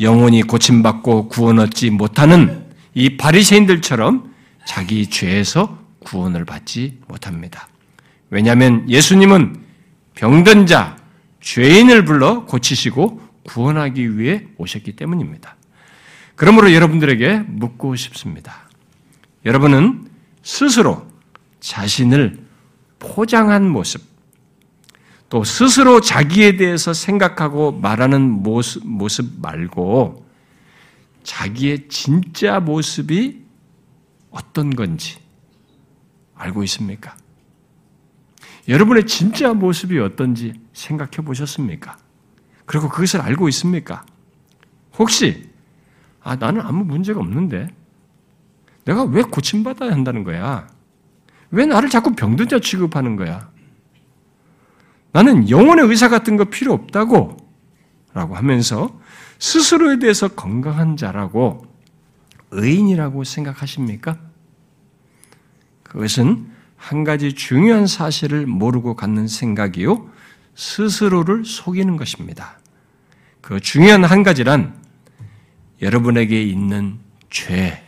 [0.00, 4.32] 영혼이 고침받고 구원 얻지 못하는 이 바리새인들처럼
[4.64, 7.68] 자기 죄에서 구원을 받지 못합니다.
[8.30, 9.64] 왜냐하면 예수님은
[10.14, 10.96] 병든 자,
[11.42, 15.56] 죄인을 불러 고치시고 구원하기 위해 오셨기 때문입니다.
[16.40, 18.70] 그러므로 여러분들에게 묻고 싶습니다.
[19.44, 20.08] 여러분은
[20.42, 21.06] 스스로
[21.60, 22.46] 자신을
[22.98, 24.00] 포장한 모습,
[25.28, 30.26] 또 스스로 자기에 대해서 생각하고 말하는 모습, 모습 말고
[31.24, 33.44] 자기의 진짜 모습이
[34.30, 35.18] 어떤 건지
[36.36, 37.18] 알고 있습니까?
[38.66, 41.98] 여러분의 진짜 모습이 어떤지 생각해 보셨습니까?
[42.64, 44.06] 그리고 그것을 알고 있습니까?
[44.98, 45.49] 혹시,
[46.22, 47.68] 아, 나는 아무 문제가 없는데,
[48.84, 50.68] 내가 왜 고침받아야 한다는 거야?
[51.50, 53.50] 왜 나를 자꾸 병든 자 취급하는 거야?
[55.12, 57.36] 나는 영혼의 의사 같은 거 필요 없다고
[58.14, 59.00] 라고 하면서
[59.38, 61.66] 스스로에 대해서 건강한 자라고
[62.52, 64.18] 의인이라고 생각하십니까?
[65.82, 70.08] 그것은 한 가지 중요한 사실을 모르고 갖는 생각이요.
[70.54, 72.58] 스스로를 속이는 것입니다.
[73.40, 74.79] 그 중요한 한 가지란
[75.82, 76.98] 여러분에게 있는
[77.30, 77.82] 죄,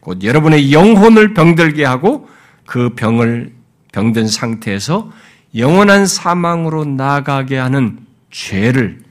[0.00, 2.28] 곧 여러분의 영혼을 병들게 하고
[2.66, 3.52] 그 병을
[3.92, 5.10] 병든 상태에서
[5.56, 9.02] 영원한 사망으로 나가게 하는 죄를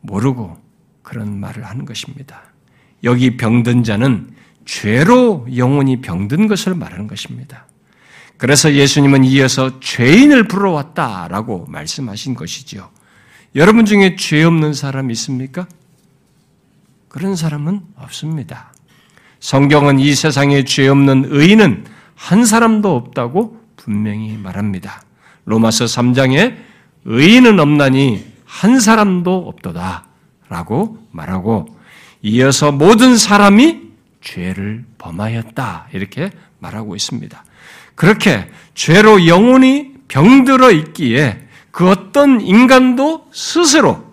[0.00, 0.58] 모르고
[1.02, 2.42] 그런 말을 하는 것입니다.
[3.04, 4.30] 여기 병든 자는
[4.64, 7.66] 죄로 영혼이 병든 것을 말하는 것입니다.
[8.36, 12.90] 그래서 예수님은 이어서 죄인을 불러왔다라고 말씀하신 것이지요.
[13.54, 15.66] 여러분 중에 죄 없는 사람 있습니까?
[17.08, 18.72] 그런 사람은 없습니다.
[19.40, 25.02] 성경은 이 세상에 죄 없는 의인은 한 사람도 없다고 분명히 말합니다.
[25.44, 26.56] 로마서 3장에
[27.04, 30.06] 의인은 없나니 한 사람도 없도다
[30.48, 31.78] 라고 말하고
[32.22, 33.88] 이어서 모든 사람이
[34.20, 37.44] 죄를 범하였다 이렇게 말하고 있습니다.
[37.94, 44.04] 그렇게 죄로 영혼이 병들어 있기에 그 어떤 인간도 스스로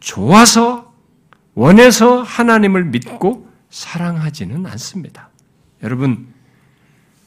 [0.00, 0.83] 좋아서
[1.54, 5.30] 원해서 하나님을 믿고 사랑하지는 않습니다.
[5.82, 6.32] 여러분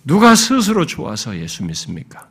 [0.03, 2.27] 누가 스스로 좋아서 예수 믿습니까?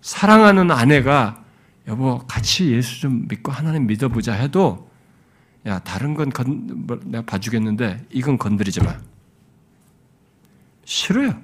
[0.00, 1.42] 사랑하는 아내가
[1.86, 4.90] 여보 같이 예수 좀 믿고 하나님 믿어보자 해도
[5.66, 8.96] 야 다른 건 건, 뭐, 내가 봐주겠는데 이건 건드리지 마.
[10.84, 11.40] 싫어요.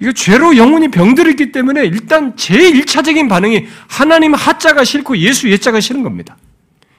[0.00, 6.02] 이거 죄로 영혼이 병들었기 때문에 일단 제일 1차적인 반응이 하나님 하자가 싫고 예수 예자가 싫은
[6.02, 6.36] 겁니다.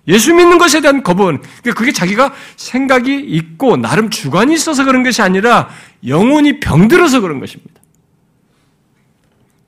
[0.10, 5.22] 예수 믿는 것에 대한 거부는 그러니까 그게 자기가 생각이 있고 나름 주관이 있어서 그런 것이
[5.22, 5.70] 아니라
[6.06, 7.80] 영혼이 병들어서 그런 것입니다.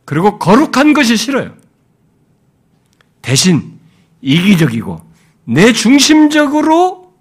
[0.03, 1.53] 그리고 거룩한 것이 싫어요.
[3.21, 3.79] 대신
[4.21, 4.99] 이기적이고
[5.45, 7.13] 내 중심적으로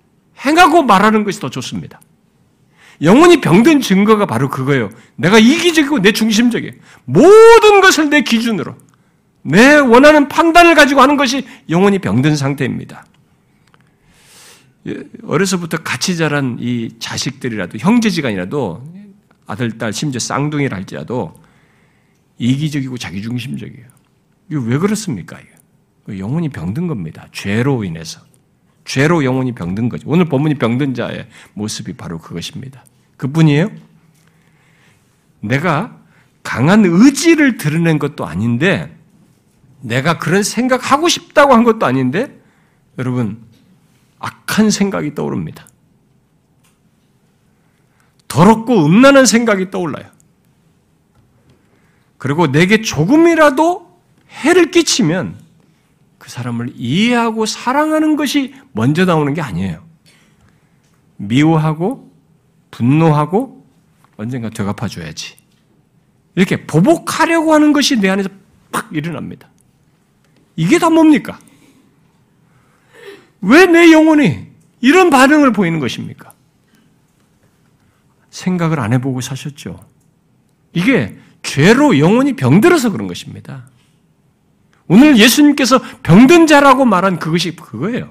[0.44, 2.00] 행하고 말하는 것이 더 좋습니다.
[3.02, 4.90] 영혼이 병든 증거가 바로 그거예요.
[5.16, 6.72] 내가 이기적이고 내 중심적이에요.
[7.04, 8.76] 모든 것을 내 기준으로,
[9.42, 13.04] 내 원하는 판단을 가지고 하는 것이 영혼이 병든 상태입니다.
[14.86, 18.82] 예, 어려서부터 같이 자란 이 자식들이라도, 형제지간이라도,
[19.46, 21.34] 아들, 딸, 심지어 쌍둥이를 할지라도,
[22.38, 23.86] 이기적이고 자기중심적이에요.
[24.50, 25.38] 이거 왜 그렇습니까?
[26.08, 27.28] 영혼이 병든 겁니다.
[27.32, 28.20] 죄로 인해서.
[28.84, 30.08] 죄로 영혼이 병든 거죠.
[30.08, 32.84] 오늘 본문이 병든 자의 모습이 바로 그것입니다.
[33.18, 33.70] 그뿐이에요?
[35.40, 35.98] 내가
[36.42, 38.96] 강한 의지를 드러낸 것도 아닌데,
[39.82, 42.40] 내가 그런 생각하고 싶다고 한 것도 아닌데,
[42.98, 43.42] 여러분,
[44.20, 45.66] 악한 생각이 떠오릅니다.
[48.28, 50.08] 더럽고 음란한 생각이 떠올라요.
[52.16, 53.90] 그리고 내게 조금이라도
[54.30, 55.40] 해를 끼치면
[56.18, 59.82] 그 사람을 이해하고 사랑하는 것이 먼저 나오는 게 아니에요.
[61.16, 62.12] 미워하고
[62.70, 63.66] 분노하고
[64.16, 65.36] 언젠가 되갚아줘야지.
[66.34, 68.28] 이렇게 보복하려고 하는 것이 내 안에서
[68.70, 69.48] 팍 일어납니다.
[70.56, 71.38] 이게 다 뭡니까?
[73.42, 74.46] 왜 내 영혼이
[74.80, 76.32] 이런 반응을 보이는 것입니까?
[78.30, 79.84] 생각을 안 해보고 사셨죠?
[80.72, 83.68] 이게 죄로 영혼이 병들어서 그런 것입니다.
[84.86, 88.10] 오늘 예수님께서 병든 자라고 말한 그것이 그거예요.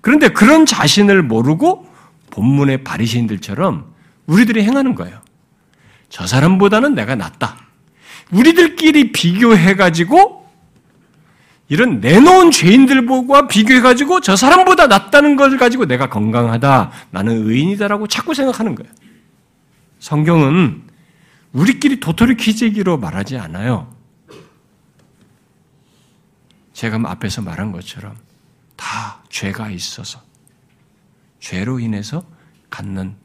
[0.00, 1.88] 그런데 그런 자신을 모르고
[2.30, 3.92] 본문의 바리새인들처럼
[4.26, 5.20] 우리들이 행하는 거예요.
[6.08, 7.56] 저 사람보다는 내가 낫다.
[8.30, 10.47] 우리들끼리 비교해가지고
[11.68, 18.74] 이런 내놓은 죄인들과 비교해가지고 저 사람보다 낫다는 걸 가지고 내가 건강하다, 나는 의인이다라고 자꾸 생각하는
[18.74, 18.90] 거예요.
[19.98, 20.82] 성경은
[21.52, 23.92] 우리끼리 도토리 키재기로 말하지 않아요.
[26.72, 28.16] 제가 앞에서 말한 것처럼
[28.76, 30.22] 다 죄가 있어서
[31.40, 32.22] 죄로 인해서
[32.70, 33.16] 갖는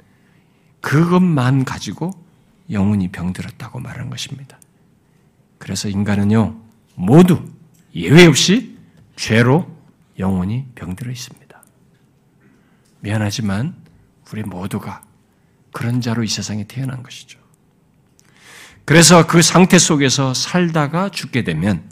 [0.81, 2.11] 그것만 가지고
[2.69, 4.57] 영혼이 병들었다고 말한 것입니다.
[5.59, 6.57] 그래서 인간은요,
[6.95, 7.52] 모두
[7.95, 8.77] 예외 없이
[9.15, 9.67] 죄로
[10.19, 11.63] 영혼이 병들어 있습니다.
[13.01, 13.75] 미안하지만
[14.31, 15.03] 우리 모두가
[15.71, 17.39] 그런 자로 이 세상에 태어난 것이죠.
[18.85, 21.83] 그래서 그 상태 속에서 살다가 죽게 되면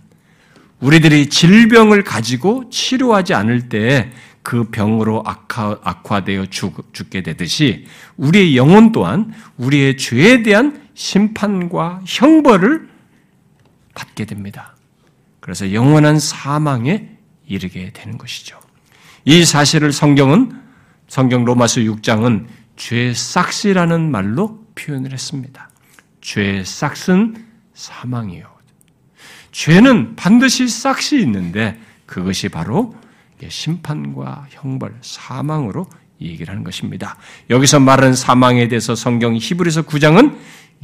[0.79, 4.11] 우리들이 질병을 가지고 치료하지 않을 때에
[4.43, 7.85] 그 병으로 악화, 악화되어 죽, 죽게 되듯이
[8.17, 12.89] 우리의 영혼 또한 우리의 죄에 대한 심판과 형벌을
[13.93, 14.70] 받게 됩니다.
[15.41, 17.09] 그래서 영원한 사망에
[17.45, 18.57] 이르게 되는 것이죠.
[19.25, 20.57] 이 사실을 성경은
[21.07, 22.45] 성경 로마서 6장은
[22.77, 25.69] 죄 싹시라는 말로 표현을 했습니다.
[26.21, 28.49] 죄의 싹은 사망이요.
[29.51, 32.95] 죄는 반드시 싹이 있는데 그것이 바로
[33.45, 35.87] 심판과 형벌, 사망으로
[36.21, 37.17] 얘기를 하는 것입니다.
[37.49, 40.37] 여기서 말하는 사망에 대해서 성경 히브리서 9장은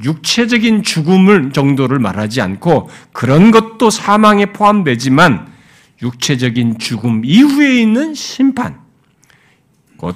[0.03, 5.51] 육체적인 죽음을 정도를 말하지 않고 그런 것도 사망에 포함되지만
[6.01, 8.79] 육체적인 죽음 이후에 있는 심판,
[9.97, 10.15] 곧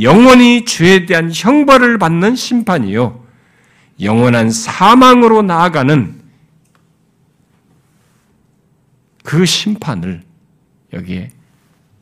[0.00, 3.22] 영원히 죄에 대한 형벌을 받는 심판이요.
[4.00, 6.20] 영원한 사망으로 나아가는
[9.22, 10.22] 그 심판을
[10.92, 11.30] 여기에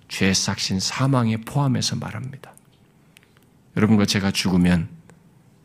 [0.09, 2.53] 죄 삭신 사망에 포함해서 말합니다.
[3.77, 4.89] 여러분과 제가 죽으면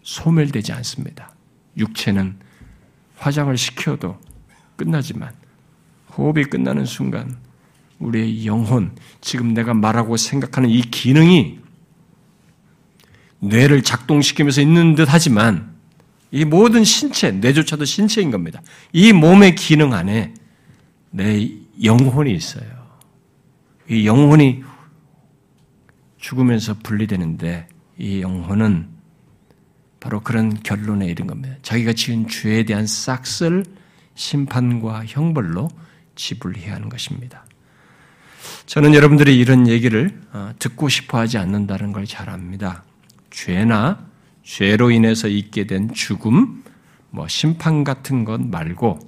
[0.03, 1.34] 소멸되지 않습니다.
[1.77, 2.37] 육체는
[3.17, 4.17] 화장을 시켜도
[4.75, 5.31] 끝나지만
[6.17, 7.37] 호흡이 끝나는 순간
[7.99, 11.59] 우리의 영혼, 지금 내가 말하고 생각하는 이 기능이
[13.39, 15.75] 뇌를 작동시키면서 있는 듯 하지만
[16.31, 18.61] 이 모든 신체, 뇌조차도 신체인 겁니다.
[18.91, 20.33] 이 몸의 기능 안에
[21.11, 21.49] 내
[21.81, 22.65] 영혼이 있어요.
[23.89, 24.63] 이 영혼이
[26.17, 28.94] 죽으면서 분리되는데 이 영혼은
[30.05, 31.55] 바로 그런 결론에 이른 겁니다.
[31.63, 33.65] 자기가 지은 죄에 대한 싹쓸
[34.13, 35.67] 심판과 형벌로
[36.13, 37.43] 지불해야 하는 것입니다.
[38.67, 42.83] 저는 여러분들이 이런 얘기를 어, 듣고 싶어 하지 않는다는 걸 잘 압니다.
[43.31, 44.05] 죄나
[44.43, 46.63] 죄로 인해서 있게 된 죽음,
[47.09, 48.99] 뭐 심판 같은 것 말고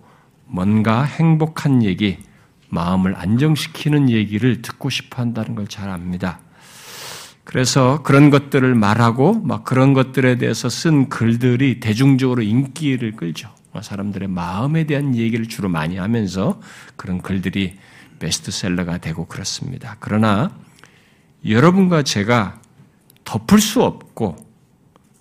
[0.47, 2.17] 뭔가 행복한 얘기,
[2.69, 6.39] 마음을 안정시키는 얘기를 듣고 싶어 한다는 걸 잘 압니다.
[7.47, 13.49] 그래서 그런 것들을 말하고 막 그런 것들에 대해서 쓴 글들이 대중적으로 인기를 끌죠.
[13.81, 16.59] 사람들의 마음에 대한 얘기를 주로 많이 하면서
[16.97, 17.77] 그런 글들이
[18.19, 19.95] 베스트셀러가 되고 그렇습니다.
[20.01, 20.51] 그러나
[21.47, 22.59] 여러분과 제가
[23.23, 24.35] 덮을 수 없고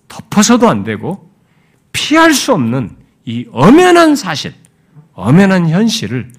[0.09, 1.31] 덮어서도 안 되고
[1.93, 4.53] 피할 수 없는 이 엄연한 사실,
[5.13, 6.33] 엄연한 현실을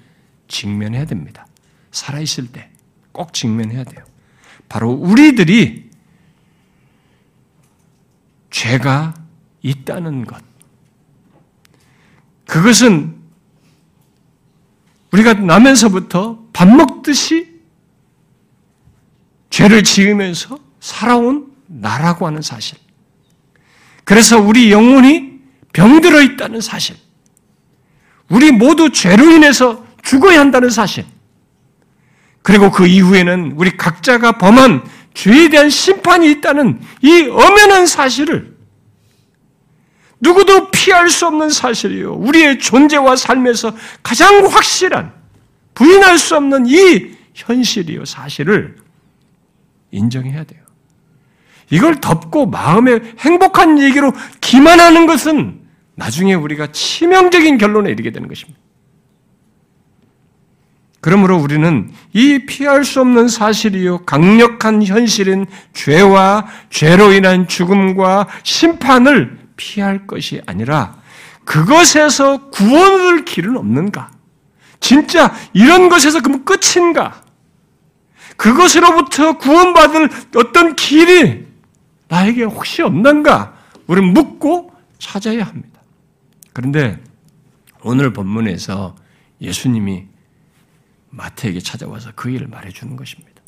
[0.49, 1.47] 직면해야 됩니다.
[1.89, 2.69] 살아있을 때.
[3.11, 4.08] 꼭 직면해야 돼요.
[4.69, 5.89] 바로 우리들이
[8.51, 9.13] 죄가
[9.61, 10.41] 있다는 것.
[12.45, 13.15] 그것은
[15.11, 17.59] 우리가 나면서부터 밥 먹듯이
[19.49, 22.77] 죄를 지으면서 살아온 나라고 하는 사실.
[24.03, 25.39] 그래서 우리 영혼이
[25.73, 26.95] 병들어 있다는 사실.
[28.29, 31.05] 우리 모두 죄로 인해서 죽어야 한다는 사실.
[32.49, 34.83] 그리고 그 이후에는 우리 각자가 범한
[35.13, 38.57] 죄에 대한 심판이 있다는 이 엄연한 사실을
[40.19, 42.13] 누구도 피할 수 없는 사실이요.
[42.15, 45.13] 우리의 존재와 삶에서 가장 확실한
[45.75, 48.05] 부인할 수 없는 이 현실이요.
[48.05, 48.77] 사실을
[49.91, 50.63] 인정해야 돼요.
[51.69, 55.61] 이걸 덮고 마음에 행복한 얘기로 기만하는 것은
[55.93, 58.59] 나중에 우리가 치명적인 결론에 이르게 되는 것입니다.
[61.01, 70.05] 그러므로 우리는 이 피할 수 없는 사실이요, 강력한 현실인 죄와 죄로 인한 죽음과 심판을 피할
[70.07, 70.97] 것이 아니라
[71.45, 74.11] 그것에서 구원을 길은 없는가?
[74.79, 77.23] 진짜 이런 것에서 그럼 끝인가?
[78.37, 81.45] 그것으로부터 구원받을 어떤 길이
[82.07, 83.53] 나에게 혹시 없는가?
[83.87, 85.81] 우리는 묻고 찾아야 합니다.
[86.53, 87.01] 그런데
[87.83, 88.95] 오늘 본문에서
[89.41, 90.08] 예수님이
[91.09, 93.41] 마태에게 찾아와서 그 일을 말해주는 것입니다.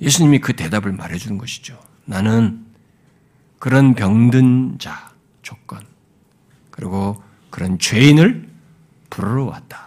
[0.00, 1.80] 예수님이 그 대답을 말해주는 것이죠.
[2.04, 2.66] 나는
[3.58, 5.80] 그런 병든 자 조건,
[6.70, 8.48] 그리고 그런 죄인을
[9.08, 9.86] 부르러 왔다.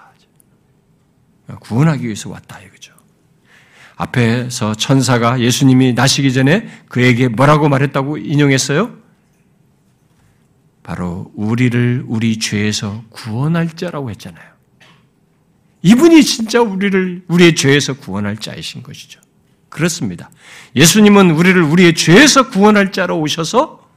[1.59, 2.93] 구원하기 위해서 왔다 이거죠.
[3.95, 8.97] 앞에서 천사가 예수님이 나시기 전에 그에게 뭐라고 말했다고 인용했어요?
[10.83, 14.48] 바로 우리를 우리 죄에서 구원할 자라고 했잖아요.
[15.81, 19.21] 이분이 진짜 우리를 우리의 죄에서 구원할 자이신 것이죠.
[19.69, 20.29] 그렇습니다.
[20.75, 23.87] 예수님은 우리를 우리의 죄에서 구원할 자로 오셔서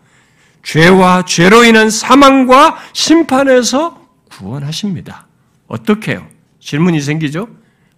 [0.62, 5.26] 죄와 죄로 인한 사망과 심판에서 구원하십니다.
[5.66, 6.26] 어떻게 해요?
[6.60, 7.48] 질문이 생기죠?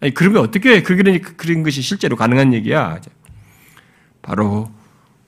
[0.00, 3.00] 아니, 그러면 어떻게 그런, 그런 것이 실제로 가능한 얘기야?
[4.22, 4.70] 바로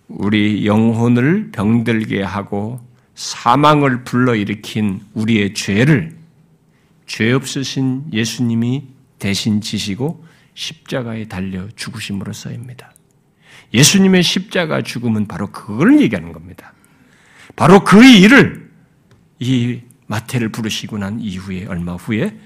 [0.09, 2.81] 우리 영혼을 병들게 하고
[3.15, 6.16] 사망을 불러일으킨 우리의 죄를
[7.07, 8.85] 죄 없으신 예수님이
[9.19, 12.93] 대신 지시고 십자가에 달려 죽으심으로써입니다.
[13.75, 16.73] 예수님의 십자가 죽음은 바로 그걸 얘기하는 겁니다.
[17.55, 18.71] 바로 그 일을
[19.39, 22.39] 이 마태를 부르시고 난 이후에 얼마 후에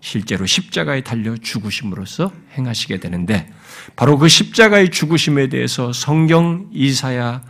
[0.00, 3.52] 실제로 십자가에 달려 죽으심으로써 행하시게 되는데
[3.94, 7.42] 바로 그 십자가의 죽으심에 대해서 성경 이사야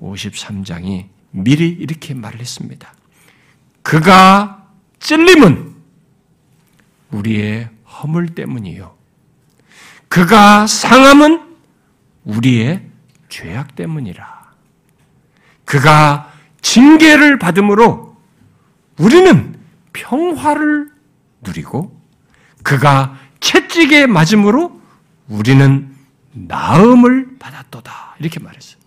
[0.00, 2.94] 53장이 미리 이렇게 말을 했습니다.
[3.82, 4.68] 그가
[5.00, 5.71] 찔림은
[7.12, 8.94] 우리의 허물 때문이요.
[10.08, 11.40] 그가 상함은
[12.24, 12.82] 우리의
[13.28, 14.42] 죄악 때문이라.
[15.64, 18.16] 그가 징계를 받음으로
[18.98, 19.56] 우리는
[19.92, 20.90] 평화를
[21.40, 21.98] 누리고
[22.62, 24.80] 그가 채찍에 맞음으로
[25.28, 25.94] 우리는
[26.32, 28.16] 나음을 받았도다.
[28.20, 28.80] 이렇게 말했어요.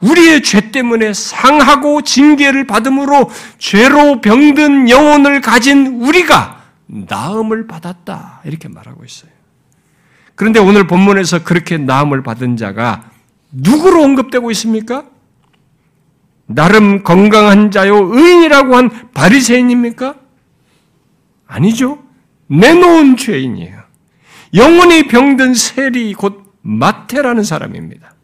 [0.00, 6.63] 우리의 죄 때문에 상하고 징계를 받음으로 죄로 병든 영혼을 가진 우리가
[6.94, 8.42] 나음을 받았다.
[8.44, 9.30] 이렇게 말하고 있어요.
[10.36, 13.10] 그런데 오늘 본문에서 그렇게 나음을 받은 자가
[13.50, 15.04] 누구로 언급되고 있습니까?
[16.46, 20.14] 나름 건강한 자요 의인이라고 한 바리새인입니까?
[21.46, 22.02] 아니죠.
[22.46, 23.82] 내놓은 죄인이에요.
[24.54, 28.14] 영혼이 병든 세리 곧 마태라는 사람입니다.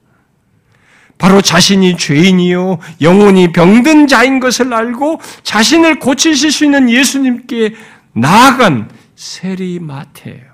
[1.18, 7.74] 바로 자신이 죄인이요 영혼이 병든 자인 것을 알고 자신을 고치실 수 있는 예수님께
[8.12, 10.50] 나아간 세리 마태예요.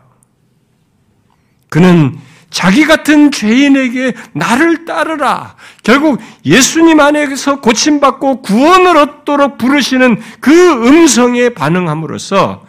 [1.68, 2.18] 그는
[2.50, 5.57] 자기 같은 죄인에게 나를 따르라.
[5.82, 12.66] 결국 예수님 안에서 고침받고 구원을 얻도록 부르시는 그 음성에 반응함으로써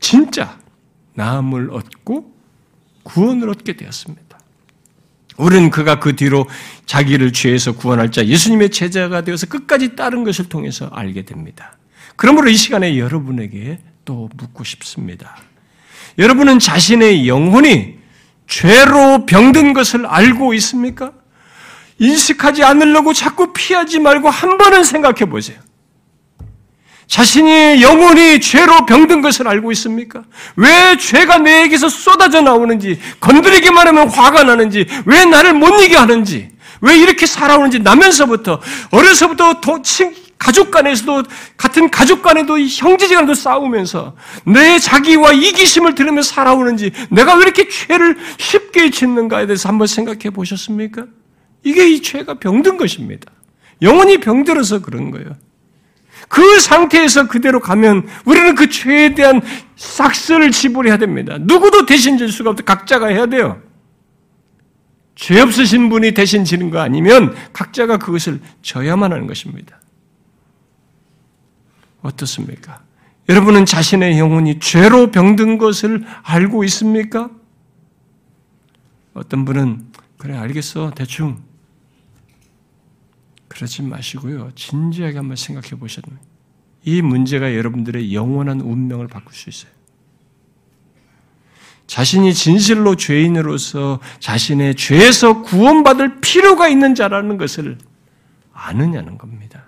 [0.00, 0.58] 진짜
[1.14, 2.34] 나음을 얻고
[3.04, 4.26] 구원을 얻게 되었습니다.
[5.38, 6.46] 우리는 그가 그 뒤로
[6.86, 11.78] 자기를 죄에서 구원할 자 예수님의 제자가 되어서 끝까지 따른 것을 통해서 알게 됩니다.
[12.16, 15.36] 그러므로 이 시간에 여러분에게 또 묻고 싶습니다.
[16.18, 17.96] 여러분은 자신의 영혼이
[18.46, 21.12] 죄로 병든 것을 알고 있습니까?
[21.98, 25.58] 인식하지 않으려고 자꾸 피하지 말고 한 번은 생각해 보세요.
[27.08, 30.22] 자신이 영혼이 죄로 병든 것을 알고 있습니까?
[30.56, 36.50] 왜 죄가 내게서 쏟아져 나오는지, 건드리기만 하면 화가 나는지, 왜 나를 못 이게 하는지,
[36.80, 39.60] 왜 이렇게 살아오는지 나면서부터, 어려서부터
[40.38, 41.24] 가족 간에서도
[41.56, 48.16] 같은 가족 간에도 형제지 간에도 싸우면서 내 자기와 이기심을 들으며 살아오는지 내가 왜 이렇게 죄를
[48.38, 51.06] 쉽게 짓는가에 대해서 한번 생각해 보셨습니까?
[51.64, 53.32] 이게 이 죄가 병든 것입니다.
[53.82, 55.36] 영원히 병들어서 그런 거예요.
[56.28, 59.40] 그 상태에서 그대로 가면 우리는 그 죄에 대한
[59.76, 61.36] 싹스를 지불해야 됩니다.
[61.40, 62.64] 누구도 대신 질 수가 없다.
[62.64, 63.60] 각자가 해야 돼요.
[65.14, 69.80] 죄 없으신 분이 대신 지는 거 아니면 각자가 그것을 져야만 하는 것입니다.
[72.06, 72.82] 어떻습니까?
[73.28, 77.30] 여러분은 자신의 영혼이 죄로 병든 것을 알고 있습니까?
[79.14, 81.42] 어떤 분은 그래 알겠어 대충
[83.48, 84.50] 그러지 마시고요.
[84.54, 86.20] 진지하게 한번 생각해 됩니다.
[86.84, 89.72] 이 문제가 여러분들의 영원한 운명을 바꿀 수 있어요.
[91.86, 97.78] 자신이 진실로 죄인으로서 자신의 죄에서 구원받을 필요가 있는 자라는 것을
[98.52, 99.65] 아느냐는 겁니다.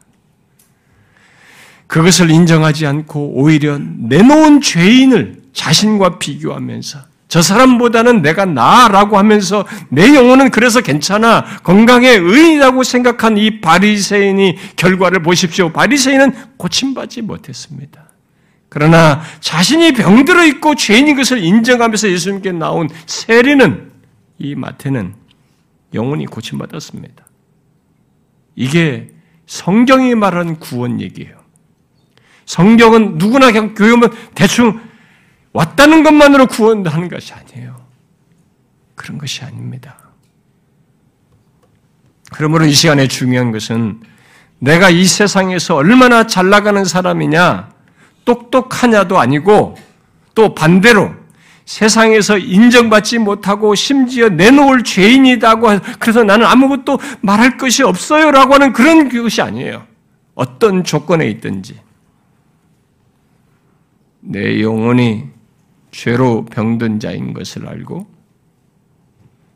[1.88, 10.50] 그것을 인정하지 않고 오히려 내놓은 죄인을 자신과 비교하면서 저 사람보다는 내가 나라고 하면서 내 영혼은
[10.50, 15.72] 그래서 괜찮아 건강에 의인이라고 생각한 이 바리새인이 결과를 보십시오.
[15.72, 18.04] 바리새인은 고침받지 못했습니다.
[18.70, 23.90] 그러나 자신이 병들어 있고 죄인인 것을 인정하면서 예수님께 나온 세리는
[24.38, 25.14] 이 마태는
[25.94, 27.26] 영혼이 고침받았습니다.
[28.56, 29.08] 이게
[29.46, 31.37] 성경이 말하는 구원 얘기예요.
[32.48, 34.80] 성경은 누구나 그냥 오면 대충
[35.52, 37.76] 왔다는 것만으로 구원하는 것이 아니에요.
[38.94, 39.98] 그런 것이 아닙니다.
[42.32, 44.00] 그러므로 이 시간에 중요한 것은
[44.60, 47.68] 내가 이 세상에서 얼마나 잘 나가는 사람이냐,
[48.24, 49.76] 똑똑하냐도 아니고
[50.34, 51.12] 또 반대로
[51.66, 55.68] 세상에서 인정받지 못하고 심지어 내놓을 죄인이다고
[55.98, 59.86] 그래서 나는 아무것도 말할 것이 없어요라고 하는 그런 것이 아니에요.
[60.34, 61.87] 어떤 조건에 있든지
[64.20, 65.24] 내 영혼이
[65.90, 68.06] 죄로 병든 자인 것을 알고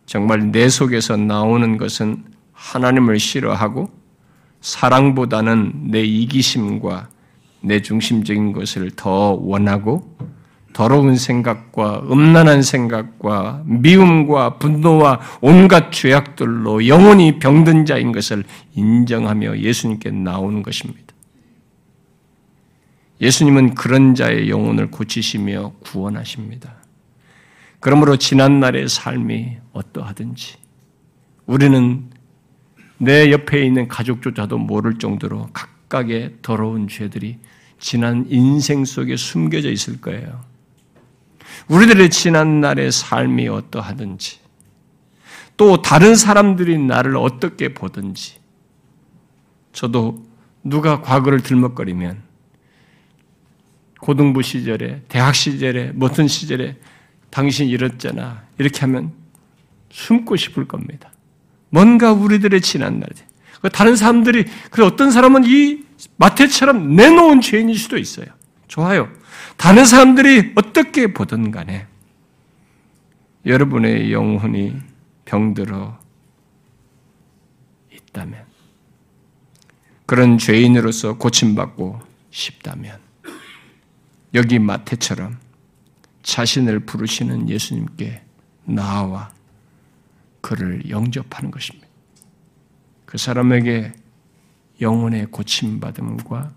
[0.07, 3.91] 정말 내 속에서 나오는 것은 하나님을 싫어하고
[4.61, 7.09] 사랑보다는 내 이기심과
[7.63, 10.17] 내 중심적인 것을 더 원하고
[10.73, 18.45] 더러운 생각과 음란한 생각과 미움과 분노와 온갖 죄악들로 영원히 병든 자인 것을
[18.75, 21.12] 인정하며 예수님께 나오는 것입니다.
[23.23, 26.75] 예수님은 그런 자의 영혼을 고치시며 구원하십니다.
[27.79, 30.57] 그러므로 지난날의 삶이 어떠하든지
[31.47, 32.11] 우리는
[32.99, 37.39] 내 옆에 있는 가족조차도 모를 정도로 각각의 더러운 죄들이
[37.79, 40.45] 지난 인생 속에 숨겨져 있을 거예요.
[41.69, 44.41] 우리들의 지난날의 삶이 어떠하든지
[45.57, 48.41] 또 다른 사람들이 나를 어떻게 보든지
[49.73, 50.25] 저도
[50.65, 52.32] 누가 과거를 들먹거리면
[54.03, 56.77] 고등부 시절에, 대학 시절에, 무슨 시절에
[57.31, 58.43] 당신 이랬잖아.
[58.59, 59.13] 이렇게 하면
[59.91, 61.13] 숨고 싶을 겁니다.
[61.71, 63.13] 뭔가 우리들의 지난 날에.
[63.61, 65.85] 그 다른 사람들이, 그 어떤 사람은 이
[66.17, 68.27] 마태처럼 내놓은 죄인일 수도 있어요.
[68.67, 69.09] 좋아요.
[69.57, 71.87] 다른 사람들이 어떻게 보든 간에
[73.47, 74.79] 여러분의 영혼이
[75.27, 75.97] 병들어
[77.93, 78.47] 있다면,
[80.07, 82.01] 그런 죄인으로서 고침받고
[82.33, 83.12] 싶다면,
[84.35, 85.39] 여기 마태처럼
[86.23, 88.23] 자신을 부르시는 예수님께
[88.65, 89.33] 나와
[90.41, 91.87] 그를 영접하는 것입니다.
[93.05, 93.93] 그 사람에게
[94.81, 96.53] 영혼의 고침받음과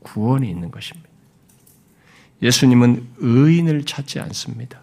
[0.00, 1.08] 구원이 있는 것입니다.
[2.42, 4.82] 예수님은 의인을 찾지 않습니다.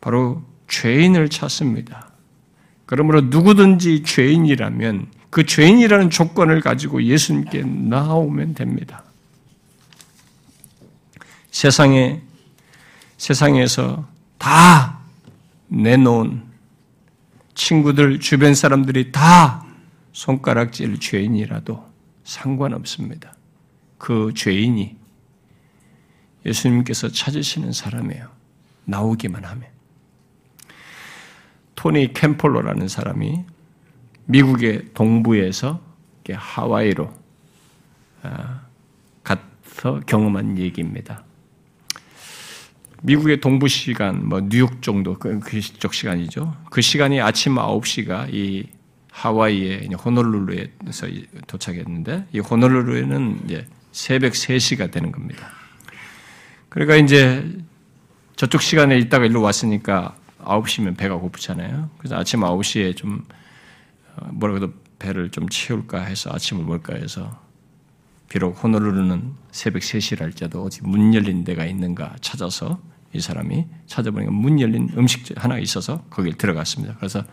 [0.00, 2.10] 바로 죄인을 찾습니다.
[2.86, 9.04] 그러므로 누구든지 죄인이라면 그 죄인이라는 조건을 가지고 예수님께 나오면 됩니다.
[11.50, 12.22] 세상에,
[13.16, 15.00] 세상에서 다
[15.68, 16.44] 내놓은
[17.54, 19.64] 친구들, 주변 사람들이 다
[20.12, 21.84] 손가락질 죄인이라도
[22.24, 23.34] 상관없습니다.
[23.98, 24.96] 그 죄인이
[26.46, 28.28] 예수님께서 찾으시는 사람이에요.
[28.86, 29.68] 나오기만 하면.
[31.74, 33.44] 토니 캠폴로라는 사람이
[34.26, 35.80] 미국의 동부에서
[36.32, 37.12] 하와이로
[38.22, 38.60] 아,
[39.24, 41.24] 가서 경험한 얘기입니다.
[43.02, 46.56] 미국의 동부 시간, 뭐 뉴욕 정도 그쪽 그 시간이죠.
[46.70, 48.66] 그 시간이 아침 9시가 이
[49.10, 51.08] 하와이의 호놀룰루에서
[51.46, 55.48] 도착했는데 이 호놀룰루에는 이제 새벽 3시가 되는 겁니다.
[56.68, 57.44] 그러니까 이제
[58.36, 61.90] 저쪽 시간에 있다가 일로 왔으니까 9시면 배가 고프잖아요.
[61.98, 63.24] 그래서 아침 9시에 좀
[64.16, 67.40] 어, 뭐라 그래도 배를 좀 채울까 해서 아침을 먹을까 해서
[68.28, 72.80] 비록 호노루루는 새벽 3시랄지라도 어디 문 열린 데가 있는가 찾아서
[73.12, 76.94] 이 사람이 찾아보니까 문 열린 음식 하나 있어서 거기에 들어갔습니다.
[76.96, 77.24] 그래서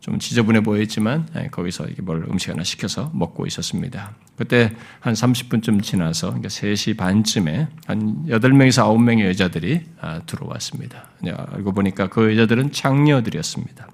[0.00, 4.14] 좀 지저분해 보였지만 예, 거기서 이렇게 뭘 음식 하나 시켜서 먹고 있었습니다.
[4.36, 11.10] 그때 한 30분쯤 지나서 그러니까 3시 반쯤에 한 8명에서 9명의 여자들이 아, 들어왔습니다.
[11.24, 13.88] 알고 보니까 그 여자들은 장녀들이었습니다.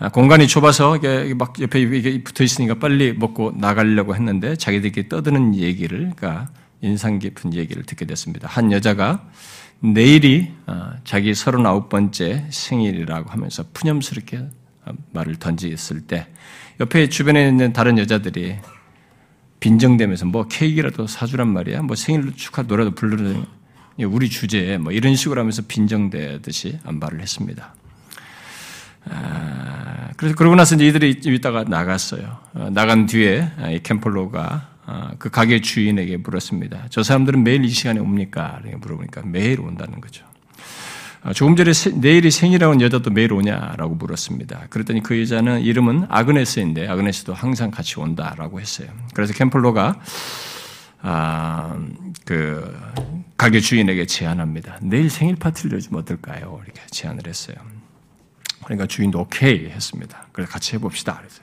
[0.00, 6.12] 아, 공간이 좁아서 이게 막 옆에 붙어 있으니까 빨리 먹고 나가려고 했는데 자기들끼리 떠드는 얘기를,
[6.14, 6.48] 그러니까
[6.80, 8.48] 인상 깊은 얘기를 듣게 됐습니다.
[8.48, 9.28] 한 여자가
[9.80, 14.48] 내일이 아, 자기 39번째 생일이라고 하면서 푸념스럽게
[15.12, 16.26] 말을 던지었을 때
[16.80, 18.56] 옆에 주변에 있는 다른 여자들이
[19.60, 21.82] 빈정대면서 뭐 케이크라도 사주란 말이야.
[21.82, 23.44] 뭐 생일 축하 노래도 부르는
[24.04, 26.78] 우리 주제에 뭐 이런 식으로 하면서 빈정대듯이
[27.20, 27.74] 했습니다.
[29.10, 32.38] 아, 그래서 그러고 나서 이제 이들이 있다가 나갔어요.
[32.54, 34.77] 어, 나간 뒤에 이 캠폴로가 어,
[35.18, 36.86] 그 가게 주인에게 물었습니다.
[36.90, 38.60] 저 사람들은 매일 이 시간에 옵니까?
[38.62, 40.24] 이렇게 물어보니까 매일 온다는 거죠.
[41.24, 44.66] 어, 조금 전에 내일이 생일이라는 여자도 매일 오냐라고 물었습니다.
[44.70, 48.88] 그랬더니 그 여자는 이름은 아그네스인데 아그네스도 항상 같이 온다라고 했어요.
[49.14, 50.00] 그래서 캠플로가
[51.00, 51.76] 아,
[52.24, 52.76] 그
[53.36, 54.78] 가게 주인에게 제안합니다.
[54.82, 56.60] 내일 생일 파티를 열면 어떨까요?
[56.64, 57.56] 이렇게 제안을 했어요.
[58.64, 60.26] 그러니까 주인도 오케이 했습니다.
[60.32, 61.16] 그래서 같이 해봅시다.
[61.18, 61.42] 그래서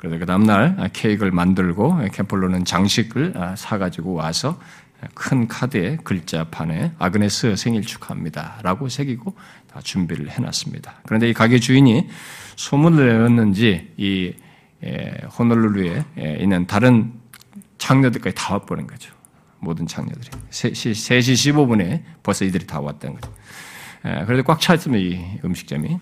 [0.00, 4.58] 그래서 그 다음날 케이크를 만들고 캠폴로는 장식을 사가지고 와서
[5.12, 8.60] 큰 카드에 글자판에 아그네스 생일 축하합니다.
[8.62, 9.36] 라고 새기고
[9.70, 11.00] 다 준비를 해놨습니다.
[11.04, 12.08] 그런데 이 가게 주인이
[12.56, 14.32] 소문을 내었는지 이
[15.38, 16.04] 호놀룰루에
[16.40, 17.12] 있는 다른
[17.76, 19.12] 장녀들까지 다 와버린 거죠.
[19.58, 20.30] 모든 장녀들이.
[20.48, 23.34] 3시, 3시 15분에 벌써 이들이 다 왔다는 거죠.
[24.24, 25.98] 그래도 꽉 찼으면 이 음식점이.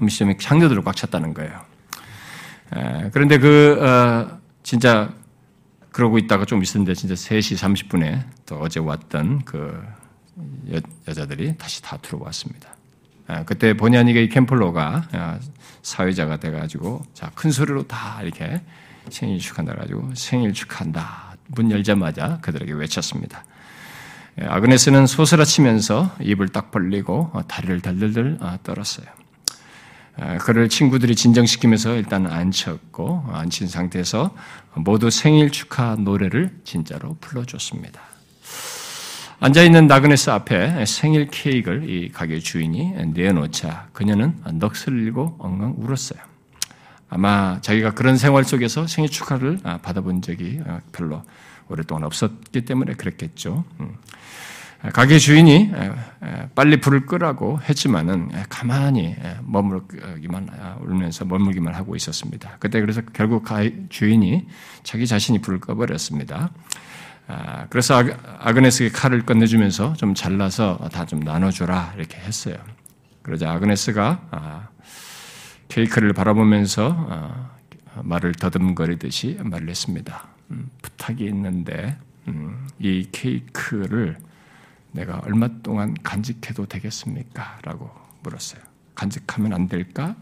[0.00, 1.60] 음식점이 장녀들로 꽉 찼다는 거예요.
[3.12, 5.12] 그런데 그, 어, 진짜,
[5.92, 9.82] 그러고 있다가 좀 있었는데, 진짜 3시 30분에 또 어제 왔던 그
[10.72, 12.68] 여, 자들이 다시 다 들어왔습니다.
[13.44, 15.38] 그때 본의 아니게 이 캠플로가 어,
[15.82, 18.62] 사회자가 돼가지고, 자, 큰 소리로 다 이렇게
[19.10, 21.36] 생일 축한다 가지고 생일 축한다.
[21.48, 23.44] 문 열자마자 그들에게 외쳤습니다.
[24.38, 29.06] 아그네스는 소스라치면서 입을 딱 벌리고 어, 다리를 덜덜덜 떨었어요.
[30.18, 34.34] 아, 그를 친구들이 진정시키면서 일단 앉혔고 앉힌 상태에서
[34.74, 38.00] 모두 생일 축하 노래를 진짜로 불러줬습니다.
[39.38, 46.18] 앉아 있는 나그네스 앞에 생일 케이크를 이 가게 주인이 내놓자 그녀는 넋을 잃고 엉엉 울었어요.
[47.10, 50.60] 아마 자기가 그런 생활 속에서 생일 축하를 받아본 적이
[50.90, 51.22] 별로
[51.68, 53.64] 오랫동안 없었기 때문에 그랬겠죠.
[54.86, 54.92] 음.
[54.92, 55.72] 가게 주인이
[56.54, 62.56] 빨리 불을 끄라고 했지만은 가만히 머물기만 아, 울면서 머물기만 하고 있었습니다.
[62.58, 63.46] 그때 그래서 결국
[63.88, 64.46] 주인이
[64.82, 66.50] 자기 자신이 불을 꺼버렸습니다.
[67.28, 68.02] 아, 그래서
[68.38, 72.56] 아그네스에게 칼을 건네주면서 좀 잘라서 다 좀 나눠줘라 이렇게 했어요.
[73.22, 74.68] 그러자 아그네스가 아,
[75.68, 77.50] 케이크를 바라보면서
[78.02, 80.28] 말을 더듬거리듯이 말을 했습니다.
[80.50, 81.96] 음, 부탁이 있는데
[82.28, 84.16] 음, 이 케이크를
[84.96, 87.58] 내가 얼마 동안 간직해도 되겠습니까?
[87.62, 87.90] 라고
[88.22, 88.62] 물었어요.
[88.94, 90.16] 간직하면 안 될까?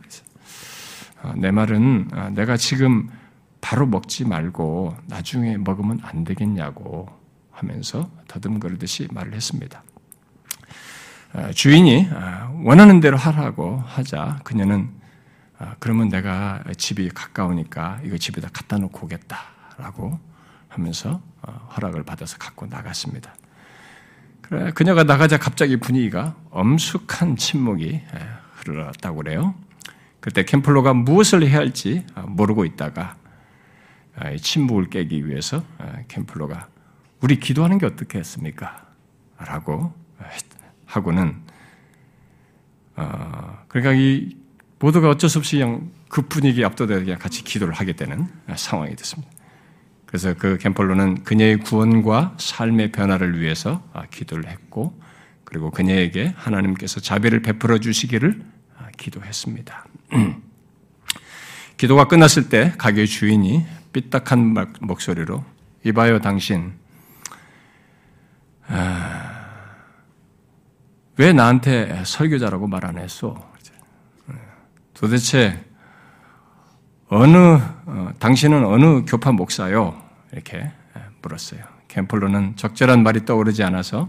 [1.22, 3.08] 어, 내 말은 어, 내가 지금
[3.60, 7.08] 바로 먹지 말고 나중에 먹으면 안 되겠냐고
[7.52, 9.82] 하면서 더듬거리듯이 말을 했습니다.
[11.34, 12.08] 어, 주인이
[12.64, 14.90] 원하는 대로 하라고 하자 그녀는
[15.78, 20.18] 그러면 내가 집이 가까우니까 이거 집에다 갖다 놓고 오겠다라고
[20.68, 21.20] 하면서
[21.76, 23.34] 허락을 받아서 갖고 나갔습니다.
[24.74, 28.02] 그녀가 나가자 갑자기 분위기가 엄숙한 침묵이 예,
[28.56, 29.54] 흘러갔다고 그래요.
[30.20, 33.16] 그때 캠플로가 무엇을 해야 할지 아, 모르고 있다가
[34.16, 36.68] 아, 침묵을 깨기 위해서 아, 캠플로가
[37.20, 38.86] 우리 기도하는 게 어떻겠습니까?
[39.38, 39.92] 라고
[40.86, 41.42] 하고는
[42.96, 44.36] 어, 그러니까 이
[44.78, 49.30] 모두가 어쩔 수 없이 그냥 그 분위기에 압도되어 그냥 같이 기도를 하게 되는 상황이 됐습니다.
[50.14, 54.96] 그래서 그 캠폴로는 그녀의 구원과 삶의 변화를 위해서 아, 기도를 했고,
[55.42, 58.40] 그리고 그녀에게 하나님께서 자비를 베풀어 주시기를
[58.78, 59.86] 아, 기도했습니다.
[61.76, 65.44] 기도가 끝났을 때 가게 주인이 삐딱한 목소리로
[65.84, 66.74] 이봐요 당신
[68.68, 69.48] 아,
[71.16, 73.52] 왜 나한테 설교자라고 말 안 했어?
[74.94, 75.60] 도대체
[77.08, 80.03] 어느 어, 당신은 어느 교파 목사요?
[80.34, 80.70] 이렇게
[81.22, 81.62] 물었어요.
[81.88, 84.08] 캠플로는 적절한 말이 떠오르지 않아서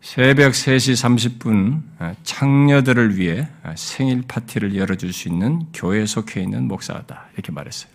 [0.00, 1.82] 새벽 3시 30분
[2.24, 7.28] 창녀들을 위해 생일 파티를 열어줄 수 있는 교회에 속해 있는 목사다.
[7.34, 7.90] 이렇게 말했어요.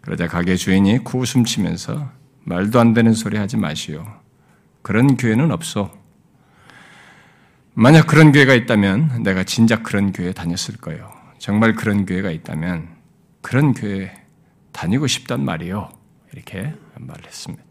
[0.00, 2.10] 그러자 가게 주인이 구웃음 치면서
[2.44, 4.06] 말도 안 되는 소리 하지 마시오.
[4.80, 5.92] 그런 교회는 없어.
[7.74, 11.12] 만약 그런 교회가 있다면 내가 진작 그런 교회 다녔을 거예요.
[11.38, 12.88] 정말 그런 교회가 있다면
[13.42, 14.19] 그런 교회
[14.80, 15.90] 다니고 싶단 말이요.
[16.32, 17.64] 이렇게 말을 했습니다.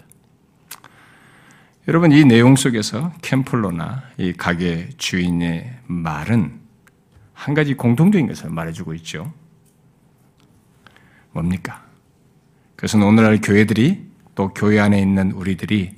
[1.88, 6.60] 여러분 이 내용 속에서 캠플러나 이 가게 주인의 말은
[7.34, 9.34] 한 가지 공통적인 것을 말해주고 있죠.
[11.32, 11.84] 뭡니까?
[12.76, 14.06] 그것은 오늘날 교회들이
[14.36, 15.94] 또 교회 안에 있는 우리들이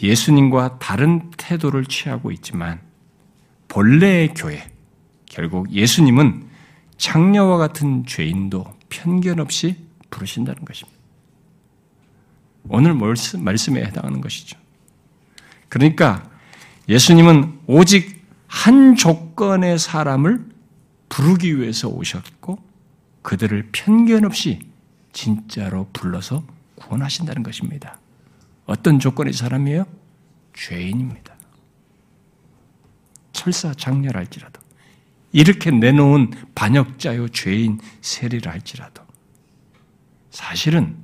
[0.00, 2.80] 예수님과 다른 태도를 취하고 있지만
[3.66, 4.70] 본래의 교회,
[5.26, 6.46] 결국 예수님은
[6.96, 9.84] 창녀와 같은 죄인도 편견 없이
[10.14, 10.98] 부르신다는 것입니다.
[12.68, 14.58] 오늘 말씀에 해당하는 것이죠.
[15.68, 16.30] 그러니까
[16.88, 20.46] 예수님은 오직 한 조건의 사람을
[21.08, 22.58] 부르기 위해서 오셨고
[23.22, 24.60] 그들을 편견 없이
[25.12, 26.44] 진짜로 불러서
[26.76, 27.98] 구원하신다는 것입니다.
[28.66, 29.84] 어떤 조건의 사람이에요?
[30.54, 31.34] 죄인입니다.
[33.32, 34.60] 설사 장렬할지라도
[35.32, 39.03] 이렇게 내놓은 반역자요 죄인 세리라 할지라도
[40.34, 40.96] 사실은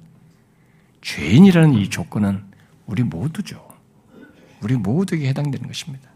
[1.03, 2.43] 죄인이라는 이 조건은
[2.87, 3.64] 우리 모두죠.
[4.61, 6.11] 우리 모두에게 해당되는 것입니다.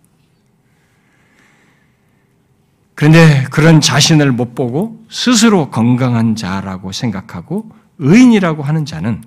[2.97, 9.23] 그런데 그런 자신을 못 보고 스스로 건강한 자라고 생각하고 의인이라고 하는 자는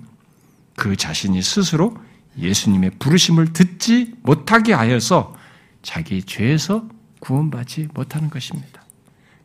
[0.76, 1.96] 그 자신이 스스로
[2.36, 5.34] 예수님의 부르심을 듣지 못하게 하여서
[5.82, 6.86] 자기 죄에서
[7.20, 8.84] 구원받지 못하는 것입니다.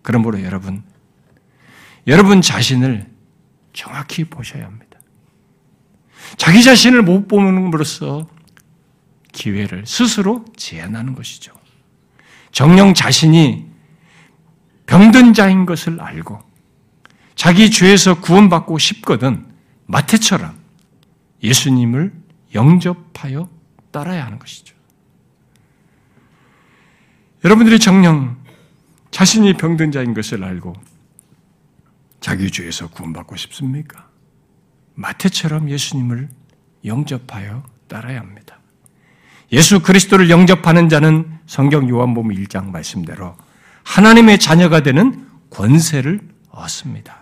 [0.02, 0.84] 그러므로 여러분,
[2.08, 3.13] 여러분 자신을
[3.74, 5.00] 정확히 보셔야 합니다.
[6.38, 8.28] 자기 자신을 못 보는으로써
[9.32, 11.54] 기회를 스스로 제한하는 것이죠.
[12.52, 13.66] 정령 자신이
[14.86, 16.40] 병든 자인 것을 알고
[17.36, 19.46] 자기 죄에서 구원받고 싶거든
[19.88, 20.56] 마태처럼
[21.42, 22.14] 예수님을
[22.54, 23.50] 영접하여
[23.92, 24.76] 따라야 하는 것이죠.
[27.44, 28.38] 여러분들이 정령
[29.12, 30.74] 자신이 병든 자인 것을 알고
[32.24, 34.08] 자기 죄에서 구원받고 싶습니까?
[34.96, 36.30] 마태처럼 예수님을
[36.86, 38.60] 영접하여 따라야 합니다.
[39.52, 43.36] 예수 그리스도를 영접하는 자는 성경 요한복음 1장 말씀대로
[43.84, 47.18] 하나님의 자녀가 되는 권세를 얻습니다.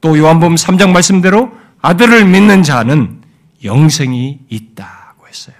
[0.00, 1.50] 또 요한복음 3장 말씀대로
[1.82, 3.20] 아들을 믿는 자는
[3.64, 5.56] 영생이 있다고 했어요.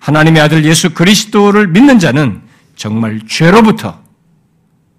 [0.00, 2.42] 하나님의 아들 예수 그리스도를 믿는 자는
[2.74, 3.99] 정말 죄로부터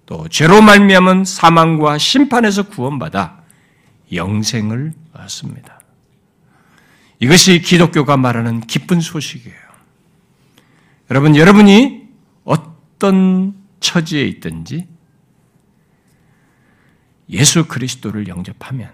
[0.06, 3.42] 또 죄로 말미암은 사망과 심판에서 구원받아
[4.12, 5.80] 영생을 얻습니다.
[7.20, 9.56] 이것이 기독교가 말하는 기쁜 소식이에요.
[11.10, 12.08] 여러분, 여러분이
[12.44, 14.88] 어떤 처지에 있든지
[17.30, 18.90] 예수 그리스도를 영접하면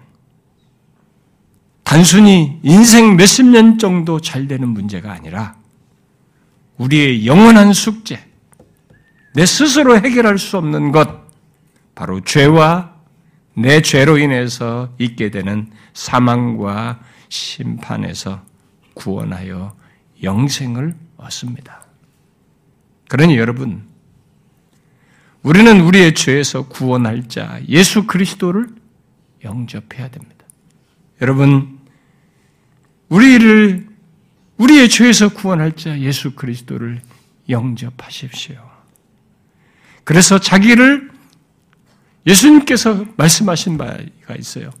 [1.83, 5.57] 단순히 인생 몇십 년 정도 잘 되는 문제가 아니라
[6.77, 8.28] 우리의 영원한 숙제,
[9.33, 11.27] 내 스스로 해결할 수 없는 것,
[11.95, 12.95] 바로 죄와
[13.53, 16.99] 내 죄로 인해서 있게 되는 사망과
[17.29, 18.41] 심판에서
[18.93, 19.75] 구원하여
[20.23, 21.83] 영생을 얻습니다.
[23.09, 23.83] 그러니 여러분,
[25.41, 28.69] 우리는 우리의 죄에서 구원할 자 예수 그리스도를
[29.43, 30.45] 영접해야 됩니다.
[31.21, 31.79] 여러분,
[33.09, 33.87] 우리를
[34.57, 37.01] 우리의 죄에서 구원할 자 예수 그리스도를
[37.47, 38.68] 영접하십시오.
[40.09, 41.07] 그래서 자기를
[42.25, 44.71] 예수님께서 말씀하신 바가 있어요.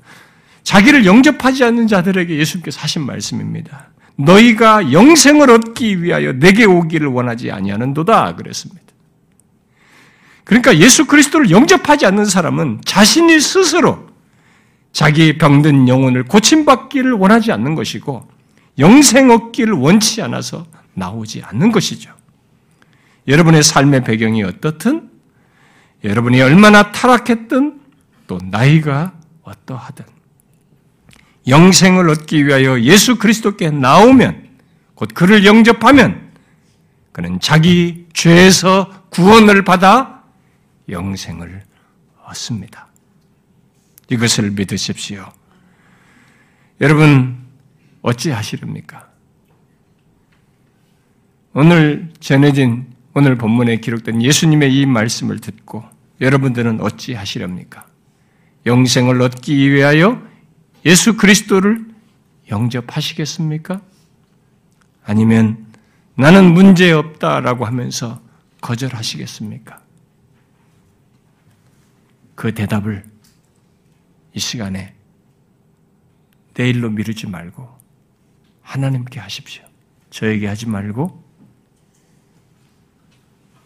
[0.63, 3.89] 자기를 영접하지 않는 자들에게 예수님께서 하신 말씀입니다.
[4.15, 8.81] 너희가 영생을 얻기 위하여 내게 오기를 원하지 아니하는도다 그랬습니다.
[10.45, 14.07] 그러니까 예수 그리스도를 영접하지 않는 사람은 자신이 스스로
[14.91, 18.27] 자기 병든 영혼을 고침받기를 원하지 않는 것이고
[18.79, 20.65] 영생 얻기를 원치 않아서
[20.95, 22.11] 나오지 않는 것이죠.
[23.27, 25.08] 여러분의 삶의 배경이 어떻든
[26.03, 27.81] 여러분이 얼마나 타락했든
[28.27, 30.05] 또 나이가 어떠하든
[31.47, 34.49] 영생을 얻기 위하여 예수 그리스도께 나오면
[34.95, 36.31] 곧 그를 영접하면
[37.11, 40.23] 그는 자기 죄에서 구원을 받아
[40.87, 41.63] 영생을
[42.23, 42.87] 얻습니다.
[44.09, 45.31] 이것을 믿으십시오.
[46.81, 47.37] 여러분
[48.01, 49.09] 어찌 하시렵니까?
[51.53, 55.83] 오늘 전해진 오늘 본문에 기록된 예수님의 이 말씀을 듣고
[56.21, 57.87] 여러분들은 어찌 하시렵니까?
[58.65, 60.21] 영생을 얻기 위하여
[60.85, 61.85] 예수 그리스도를
[62.49, 63.81] 영접하시겠습니까?
[65.03, 65.65] 아니면
[66.15, 68.21] 나는 문제 없다라고 하면서
[68.61, 69.81] 거절하시겠습니까?
[72.35, 73.05] 그 대답을
[74.33, 74.93] 이 시간에
[76.53, 77.67] 내일로 미루지 말고
[78.61, 79.63] 하나님께 하십시오.
[80.09, 81.28] 저에게 하지 말고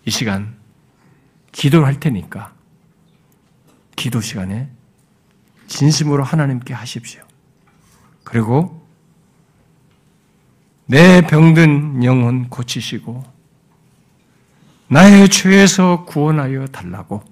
[0.05, 0.55] 이 시간
[1.51, 2.53] 기도를 할 테니까
[3.95, 4.69] 기도 시간에
[5.67, 7.23] 진심으로 하나님께 하십시오.
[8.23, 8.85] 그리고
[10.85, 13.23] 내 병든 영혼 고치시고
[14.87, 17.23] 나의 죄에서 구원하여 달라고.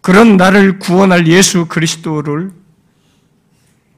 [0.00, 2.52] 그런 나를 구원할 예수 그리스도를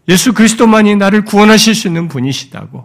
[0.09, 2.85] 예수 그리스도만이 나를 구원하실 수 있는 분이시다고.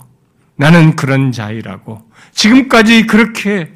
[0.55, 2.09] 나는 그런 자이라고.
[2.31, 3.73] 지금까지 그렇게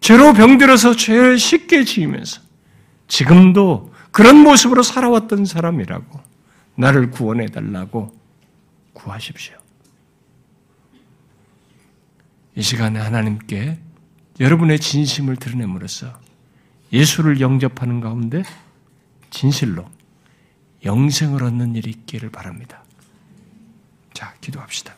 [0.00, 2.40] 죄로 병들어서 죄를 쉽게 지으면서
[3.08, 6.20] 지금도 그런 모습으로 살아왔던 사람이라고
[6.76, 8.16] 나를 구원해 달라고
[8.92, 9.56] 구하십시오.
[12.54, 13.78] 이 시간에 하나님께
[14.40, 16.12] 여러분의 진심을 드러냄으로써
[16.92, 18.42] 예수를 영접하는 가운데
[19.30, 19.88] 진실로
[20.84, 22.84] 영생을 얻는 일이 있기를 바랍니다.
[24.12, 24.97] 자, 기도합시다.